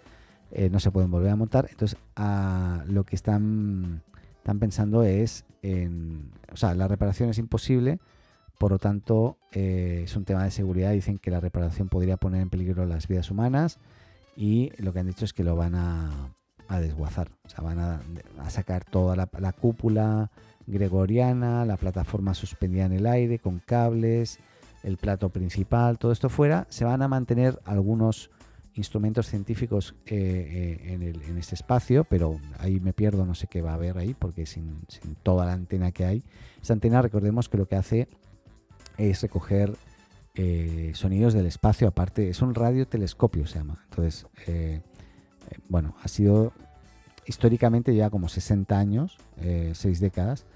no 0.71 0.81
se 0.81 0.91
pueden 0.91 1.11
volver 1.11 1.31
a 1.31 1.37
montar. 1.37 1.69
Entonces, 1.71 1.99
a, 2.15 2.83
lo 2.87 3.05
que 3.05 3.15
están, 3.15 4.03
están 4.39 4.59
pensando 4.59 5.03
es 5.03 5.45
en. 5.63 6.31
O 6.51 6.57
sea, 6.57 6.75
la 6.75 6.89
reparación 6.89 7.29
es 7.29 7.39
imposible, 7.39 7.99
por 8.59 8.71
lo 8.71 8.79
tanto, 8.79 9.37
es 9.53 10.17
un 10.17 10.25
tema 10.25 10.45
de 10.45 10.51
seguridad. 10.51 10.93
Dicen 10.93 11.19
que 11.19 11.31
la 11.31 11.41
reparación 11.41 11.89
podría 11.89 12.17
poner 12.17 12.41
en 12.41 12.49
peligro 12.49 12.87
las 12.87 13.07
vidas 13.07 13.31
humanas 13.31 13.79
y 14.37 14.71
lo 14.79 14.93
que 14.93 15.01
han 15.01 15.07
dicho 15.07 15.25
es 15.25 15.33
que 15.33 15.43
lo 15.43 15.57
van 15.57 15.75
a, 15.75 16.31
desguazar. 16.81 17.31
O 17.45 17.49
sea, 17.49 17.65
van 17.65 17.79
a, 17.79 18.01
sacar 18.51 18.85
toda 18.85 19.17
la, 19.17 19.53
cúpula 19.53 20.31
gregoriana, 20.67 21.65
la 21.65 21.77
plataforma 21.77 22.35
suspendida 22.35 22.87
en 22.87 22.93
el 22.93 23.07
aire 23.07 23.39
con 23.39 23.61
cables, 23.61 24.39
el 24.83 24.97
plato 24.97 25.31
principal, 25.31 25.99
todo 25.99 26.13
esto 26.13 26.29
fuera. 26.29 26.67
Se 26.71 26.85
van 26.85 27.03
a 27.03 27.09
mantener 27.09 27.61
algunos 27.65 28.31
instrumentos 28.75 29.27
científicos 29.27 29.95
eh, 30.07 30.79
eh, 30.85 31.19
en, 31.29 31.39
este 31.39 31.55
espacio, 31.55 32.05
pero 32.05 32.39
ahí 32.59 32.79
me 32.79 32.93
pierdo, 32.93 33.25
no 33.25 33.35
sé 33.35 33.47
qué 33.47 33.63
va 33.63 33.71
a 33.73 33.75
haber 33.75 33.97
ahí, 33.99 34.15
porque 34.15 34.47
sin, 34.47 34.81
toda 35.23 35.47
la 35.47 35.55
antena 35.55 35.93
que 35.93 36.05
hay. 36.05 36.23
Esta 36.61 36.75
antena, 36.75 37.01
recordemos 37.01 37.49
que 37.49 37.57
lo 37.57 37.67
que 37.67 37.77
hace 37.77 38.09
es 38.99 39.23
recoger 39.23 39.75
eh, 40.35 40.93
sonidos 40.95 41.33
del 41.33 41.47
espacio, 41.47 41.89
aparte, 41.89 42.29
es 42.29 42.43
un 42.43 42.55
radiotelescopio, 42.55 43.47
se 43.47 43.59
llama. 43.59 43.83
Entonces, 43.91 44.27
bueno, 45.69 45.97
ha 46.03 46.09
sido 46.09 46.53
históricamente 47.27 47.95
ya 47.95 48.11
como 48.11 48.29
60 48.29 48.79
años, 48.79 49.19
6 49.73 50.01
décadas, 50.01 50.47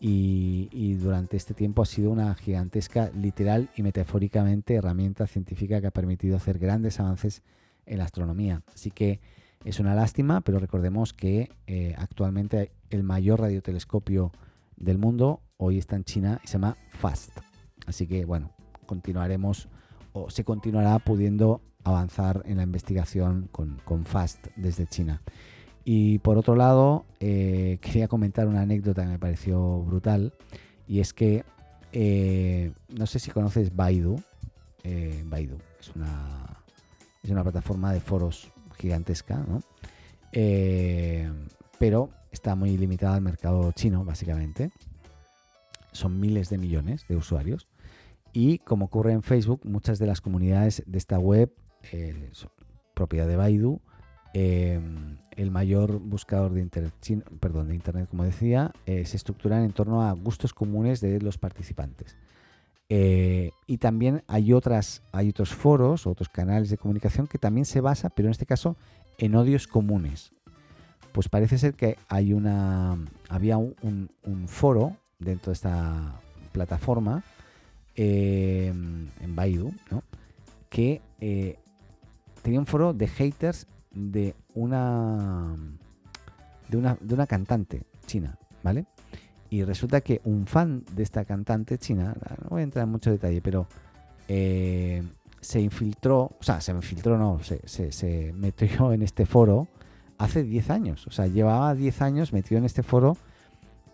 y, 0.00 0.94
durante 0.94 1.36
este 1.36 1.54
tiempo 1.54 1.82
ha 1.82 1.86
sido 1.86 2.10
una 2.10 2.34
gigantesca, 2.34 3.10
literal 3.14 3.70
y 3.76 3.82
metafóricamente, 3.82 4.74
herramienta 4.74 5.26
científica 5.26 5.80
que 5.80 5.86
ha 5.86 5.92
permitido 5.92 6.36
hacer 6.36 6.58
grandes 6.58 7.00
avances 7.00 7.42
en 7.86 7.98
la 7.98 8.04
astronomía. 8.04 8.62
Así 8.74 8.90
que 8.90 9.20
es 9.64 9.80
una 9.80 9.94
lástima, 9.94 10.42
pero 10.42 10.58
recordemos 10.58 11.14
que 11.14 11.50
actualmente 11.96 12.72
el 12.90 13.02
mayor 13.02 13.40
radiotelescopio 13.40 14.32
del 14.76 14.98
mundo 14.98 15.40
hoy 15.56 15.78
está 15.78 15.96
en 15.96 16.04
China 16.04 16.40
y 16.44 16.48
se 16.48 16.54
llama 16.54 16.76
FAST. 16.90 17.38
Así 17.86 18.06
que 18.06 18.24
bueno, 18.24 18.50
continuaremos 18.86 19.68
o 20.12 20.30
se 20.30 20.44
continuará 20.44 20.98
pudiendo 20.98 21.62
avanzar 21.82 22.42
en 22.46 22.56
la 22.56 22.62
investigación 22.62 23.48
con, 23.50 24.04
FAST 24.04 24.46
desde 24.56 24.86
China. 24.86 25.22
Y 25.84 26.18
por 26.20 26.38
otro 26.38 26.56
lado, 26.56 27.04
eh, 27.20 27.78
quería 27.80 28.08
comentar 28.08 28.46
una 28.46 28.62
anécdota 28.62 29.02
que 29.02 29.08
me 29.08 29.18
pareció 29.18 29.80
brutal, 29.82 30.32
y 30.88 31.00
es 31.00 31.12
que 31.12 31.44
eh, 31.92 32.72
no 32.88 33.06
sé 33.06 33.18
si 33.18 33.30
conoces 33.30 33.74
Baidu. 33.74 34.20
Eh, 34.82 35.22
Baidu 35.26 35.58
es 35.80 35.94
una, 35.94 36.62
es 37.22 37.30
una 37.30 37.42
plataforma 37.42 37.92
de 37.92 38.00
foros 38.00 38.48
gigantesca, 38.78 39.44
¿no? 39.48 39.62
pero 41.78 42.10
está 42.32 42.56
muy 42.56 42.76
limitada 42.76 43.14
al 43.14 43.22
mercado 43.22 43.70
chino, 43.72 44.04
básicamente. 44.04 44.70
Son 45.92 46.18
miles 46.18 46.50
de 46.50 46.58
millones 46.58 47.06
de 47.08 47.16
usuarios. 47.16 47.68
Y 48.32 48.58
como 48.58 48.86
ocurre 48.86 49.12
en 49.12 49.22
Facebook, 49.22 49.60
muchas 49.64 50.00
de 50.00 50.06
las 50.06 50.20
comunidades 50.20 50.82
de 50.86 50.98
esta 50.98 51.18
web, 51.18 51.52
eh, 51.92 52.30
propiedad 52.92 53.28
de 53.28 53.36
Baidu, 53.36 53.80
em, 54.34 55.16
el 55.30 55.50
mayor 55.50 55.98
buscador 55.98 56.52
de 56.52 56.60
internet, 56.60 56.92
perdón, 57.40 57.68
de 57.68 57.74
internet, 57.74 58.08
como 58.10 58.24
decía, 58.24 58.72
eh, 58.84 59.06
se 59.06 59.16
estructuran 59.16 59.64
en 59.64 59.72
torno 59.72 60.02
a 60.02 60.12
gustos 60.12 60.52
comunes 60.52 61.00
de 61.00 61.20
los 61.20 61.38
participantes. 61.38 62.18
Eh, 62.90 63.50
y 63.66 63.78
también 63.78 64.22
hay 64.26 64.52
otras, 64.52 65.02
otros 65.12 65.54
foros, 65.54 66.06
otros 66.06 66.28
canales 66.28 66.68
de 66.68 66.76
comunicación 66.76 67.26
que 67.26 67.38
también 67.38 67.64
se 67.64 67.80
basa, 67.80 68.10
pero 68.10 68.28
en 68.28 68.32
este 68.32 68.44
caso, 68.44 68.76
en 69.16 69.34
odios 69.34 69.66
comunes. 69.66 70.32
Pues 71.12 71.28
parece 71.28 71.56
ser 71.56 71.74
que 71.74 71.96
hay 72.08 72.34
una, 72.34 72.98
había 73.30 73.56
un 73.56 74.10
foro 74.48 74.96
dentro 75.18 75.50
de 75.50 75.54
esta 75.54 76.20
plataforma 76.52 77.24
Em, 77.96 79.08
en 79.20 79.36
Baidu, 79.36 79.72
que 80.68 81.00
eh, 81.20 81.56
tenía 82.42 82.58
un 82.58 82.66
foro 82.66 82.92
de 82.92 83.06
haters 83.06 83.68
de 83.94 84.34
una, 84.54 85.56
de 86.68 86.76
una, 86.76 86.96
de 87.00 87.14
una 87.14 87.26
cantante 87.26 87.82
china, 88.06 88.36
¿vale? 88.62 88.86
Y 89.50 89.62
resulta 89.62 90.00
que 90.00 90.20
un 90.24 90.46
fan 90.46 90.84
de 90.92 91.02
esta 91.02 91.24
cantante 91.24 91.78
china, 91.78 92.14
no 92.42 92.50
voy 92.50 92.60
a 92.60 92.64
entrar 92.64 92.84
en 92.84 92.90
mucho 92.90 93.10
detalle, 93.10 93.40
pero 93.40 93.66
eh, 94.28 95.02
se 95.40 95.60
infiltró, 95.60 96.22
o 96.22 96.42
sea, 96.42 96.60
se 96.60 96.72
infiltró, 96.72 97.18
no, 97.18 97.40
se, 97.42 97.60
se, 97.92 98.32
metió 98.32 98.92
en 98.92 99.02
este 99.02 99.26
foro 99.26 99.68
hace 100.18 100.42
10 100.42 100.70
años. 100.70 101.06
O 101.06 101.10
sea, 101.10 101.26
llevaba 101.26 101.74
10 101.74 102.02
años 102.02 102.32
metido 102.32 102.58
en 102.58 102.64
este 102.64 102.82
foro 102.82 103.16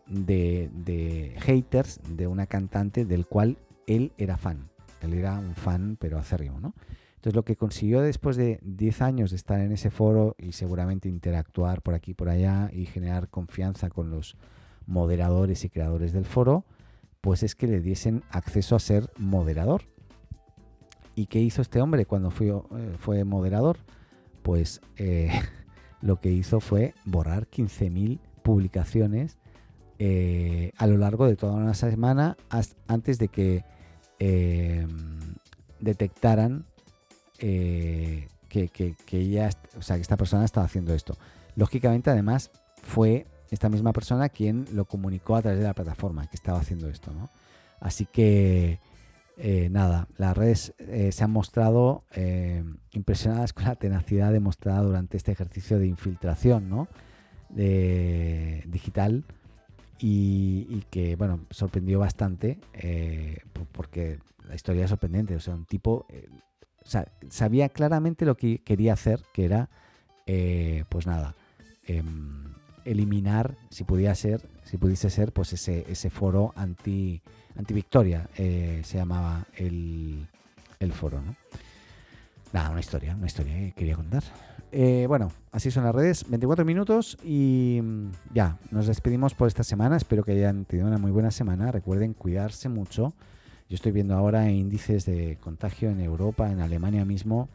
de, 0.07 0.71
de, 0.73 1.37
haters 1.41 2.01
de 2.09 2.27
una 2.27 2.47
cantante 2.47 3.05
del 3.05 3.27
cual 3.27 3.59
él 3.87 4.13
era 4.17 4.37
fan. 4.37 4.69
Él 5.03 5.15
era 5.15 5.39
un 5.39 5.55
fan, 5.55 5.97
pero 5.99 6.19
acérrimo, 6.19 6.61
¿no? 6.61 6.75
Entonces 7.21 7.37
lo 7.37 7.45
que 7.45 7.55
consiguió 7.55 8.01
después 8.01 8.39
de 8.39 8.61
10 8.63 9.03
años 9.03 9.29
de 9.29 9.37
estar 9.37 9.61
en 9.61 9.73
ese 9.73 9.91
foro 9.91 10.37
y 10.39 10.53
seguramente 10.53 11.07
interactuar 11.11 11.83
por 11.83 11.93
aquí 11.93 12.13
y 12.13 12.15
por 12.15 12.31
allá 12.31 12.71
y 12.73 12.87
generar 12.87 13.29
confianza 13.29 13.91
con 13.91 14.11
los 14.11 14.39
moderadores 14.87 15.63
y 15.67 15.69
creadores 15.69 16.15
del 16.15 16.25
foro, 16.25 16.65
pues 17.21 17.43
es 17.43 17.55
que 17.55 17.67
le 17.67 17.81
diesen 17.81 18.23
acceso 18.31 18.75
a 18.75 18.79
ser 18.79 19.11
moderador. 19.19 19.83
¿Y 21.15 21.27
qué 21.27 21.41
hizo 21.41 21.61
este 21.61 21.83
hombre 21.83 22.07
cuando 22.07 22.31
fue, 22.31 22.49
eh, 22.49 22.95
fue 22.97 23.25
moderador? 23.25 23.77
Pues 24.43 24.81
eh, 24.97 25.31
lo 26.01 26.21
que 26.23 26.31
hizo 26.31 26.59
fue 26.61 26.95
borrar 27.05 27.49
15.000 27.49 28.19
publicaciones 28.43 29.37
eh, 29.99 30.73
a 30.79 30.87
lo 30.87 30.97
largo 30.97 31.27
de 31.27 31.37
toda 31.37 31.53
una 31.53 31.75
semana 31.75 32.39
antes 32.87 33.19
de 33.19 33.29
que 33.29 33.63
detectaran 35.81 36.65
eh, 37.41 38.29
que, 38.49 38.69
que, 38.69 38.97
ella, 39.19 39.51
o 39.77 39.83
sea, 39.83 39.97
que 39.97 40.03
esta 40.03 40.17
persona 40.17 40.45
estaba 40.45 40.67
haciendo 40.67 40.95
esto. 40.95 41.17
Lógicamente, 41.57 42.11
además, 42.11 42.51
fue 42.83 43.27
esta 43.51 43.69
misma 43.69 43.93
persona 43.93 44.29
quien 44.29 44.67
lo 44.73 44.85
comunicó 44.85 45.37
a 45.37 45.43
través 45.43 45.61
de 45.61 45.67
la 45.67 45.75
plataforma 45.75 46.27
que 46.29 46.37
estaba 46.37 46.59
haciendo 46.59 46.89
esto, 46.89 47.13
¿no? 47.13 47.29
Así 47.81 48.07
que, 48.07 48.79
eh, 49.37 49.69
nada, 49.71 50.07
las 50.17 50.37
redes 50.37 50.75
se 51.11 51.25
han 51.25 51.31
mostrado 51.31 52.05
impresionadas 52.93 53.53
con 53.53 53.65
la 53.65 53.77
tenacidad 53.77 54.33
demostrada 54.33 54.83
durante 54.83 55.17
este 55.17 55.33
ejercicio 55.33 55.79
de 55.79 55.87
infiltración, 55.87 56.69
¿no? 56.69 56.89
De, 57.49 58.65
digital 58.69 59.25
y, 60.03 60.85
que, 60.91 61.17
bueno, 61.17 61.41
sorprendió 61.51 61.99
bastante 61.99 62.59
eh, 62.73 63.39
porque 63.73 64.19
la 64.49 64.55
historia 64.55 64.85
es 64.85 64.91
sorprendente. 64.91 65.37
O 65.37 65.41
sea, 65.41 65.55
un 65.55 65.67
tipo 65.67 66.07
eh, 66.95 67.05
sabía 67.29 67.69
claramente 67.69 68.25
lo 68.25 68.37
que 68.37 68.59
quería 68.59 68.93
hacer, 68.93 69.23
que 69.33 69.45
era, 69.45 69.69
eh, 70.27 70.85
pues 70.89 71.07
nada, 71.07 71.35
em, 71.87 72.55
eliminar, 72.85 73.57
si 73.71 73.85
podía 73.85 74.15
ser, 74.15 74.49
si 74.65 74.77
pudiese 74.77 75.11
ser, 75.11 75.33
pues 75.33 75.53
ese, 75.53 76.11
foro 76.11 76.53
anti, 76.57 77.23
anti 77.57 77.75
victoria, 77.75 78.29
se 78.35 78.97
llamaba 78.97 79.47
el, 79.57 80.27
el 80.79 80.93
foro, 80.93 81.21
¿no? 81.21 81.37
Nada, 82.53 82.71
una 82.71 82.81
historia, 82.81 83.15
una 83.15 83.27
historia 83.27 83.55
que 83.55 83.73
quería 83.73 83.95
contar. 83.95 84.25
Eh, 84.73 85.07
bueno, 85.09 85.33
así 85.53 85.71
son 85.71 85.85
las 85.85 85.95
redes, 85.95 86.25
24 86.29 86.65
minutos 86.65 87.19
y 87.25 87.81
mm, 87.83 88.11
ya, 88.35 88.59
nos 88.71 88.87
despedimos 88.87 89.35
por 89.35 89.49
esta 89.49 89.65
semana. 89.65 89.97
Espero 89.97 90.25
que 90.25 90.33
hayan 90.33 90.65
tenido 90.65 90.89
una 90.89 90.99
muy 90.99 91.11
buena 91.11 91.31
semana. 91.31 91.71
Recuerden 91.71 92.15
cuidarse 92.15 92.69
mucho. 92.69 93.15
Yo 93.71 93.77
estoy 93.77 93.93
viendo 93.93 94.17
ahora 94.17 94.51
índices 94.51 95.07
de 95.07 95.39
contagio 95.41 95.91
en 95.91 96.01
Europa, 96.01 96.51
en 96.51 96.61
Alemania 96.61 97.05
mismo. 97.05 97.49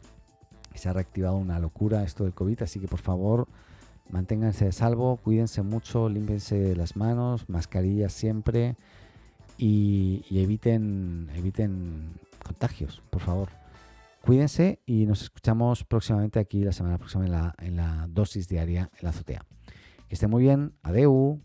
Se 0.74 0.88
ha 0.88 0.94
reactivado 0.94 1.36
una 1.36 1.58
locura 1.58 2.04
esto 2.04 2.24
del 2.24 2.32
COVID, 2.32 2.62
así 2.62 2.80
que 2.80 2.88
por 2.88 3.00
favor 3.00 3.48
manténganse 4.08 4.66
a 4.66 4.72
salvo, 4.72 5.18
cuídense 5.18 5.60
mucho, 5.60 6.08
límpiense 6.08 6.74
las 6.74 6.96
manos, 6.96 7.50
mascarillas 7.50 8.14
siempre 8.14 8.76
y, 9.58 10.24
y 10.30 10.42
eviten, 10.42 11.28
eviten 11.34 12.14
contagios, 12.42 13.02
por 13.10 13.20
favor. 13.20 13.50
Cuídense 14.24 14.80
y 14.86 15.04
nos 15.04 15.20
escuchamos 15.20 15.84
próximamente 15.84 16.38
aquí 16.38 16.64
la 16.64 16.72
semana 16.72 16.96
próxima 16.96 17.26
en 17.26 17.32
la, 17.32 17.54
en 17.58 17.76
la 17.76 18.06
dosis 18.08 18.48
diaria 18.48 18.88
en 18.94 19.00
la 19.02 19.10
azotea. 19.10 19.44
Que 20.08 20.14
esté 20.14 20.28
muy 20.28 20.44
bien. 20.44 20.72
Adeu. 20.82 21.42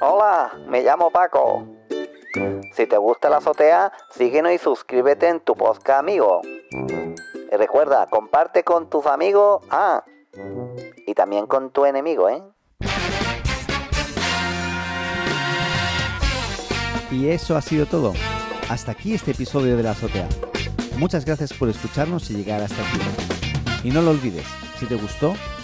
Hola, 0.00 0.52
me 0.66 0.82
llamo 0.82 1.10
Paco. 1.10 1.66
Si 2.74 2.86
te 2.86 2.96
gusta 2.96 3.28
la 3.28 3.38
azotea, 3.38 3.92
síguenos 4.10 4.52
y 4.52 4.58
suscríbete 4.58 5.28
en 5.28 5.40
tu 5.40 5.54
podcast 5.54 6.00
amigo. 6.00 6.40
Y 7.50 7.56
recuerda, 7.56 8.06
comparte 8.06 8.62
con 8.62 8.88
tus 8.88 9.06
amigos. 9.06 9.64
Ah, 9.70 10.04
también 11.18 11.48
con 11.48 11.70
tu 11.70 11.84
enemigo, 11.84 12.28
¿eh? 12.28 12.40
Y 17.10 17.28
eso 17.30 17.56
ha 17.56 17.60
sido 17.60 17.86
todo. 17.86 18.12
Hasta 18.70 18.92
aquí 18.92 19.14
este 19.14 19.32
episodio 19.32 19.76
de 19.76 19.82
la 19.82 19.90
azotea. 19.90 20.28
Muchas 20.96 21.24
gracias 21.24 21.52
por 21.52 21.68
escucharnos 21.68 22.30
y 22.30 22.36
llegar 22.36 22.62
hasta 22.62 22.80
aquí. 22.82 23.00
Y 23.82 23.90
no 23.90 24.00
lo 24.00 24.12
olvides, 24.12 24.46
si 24.78 24.86
te 24.86 24.94
gustó, 24.94 25.34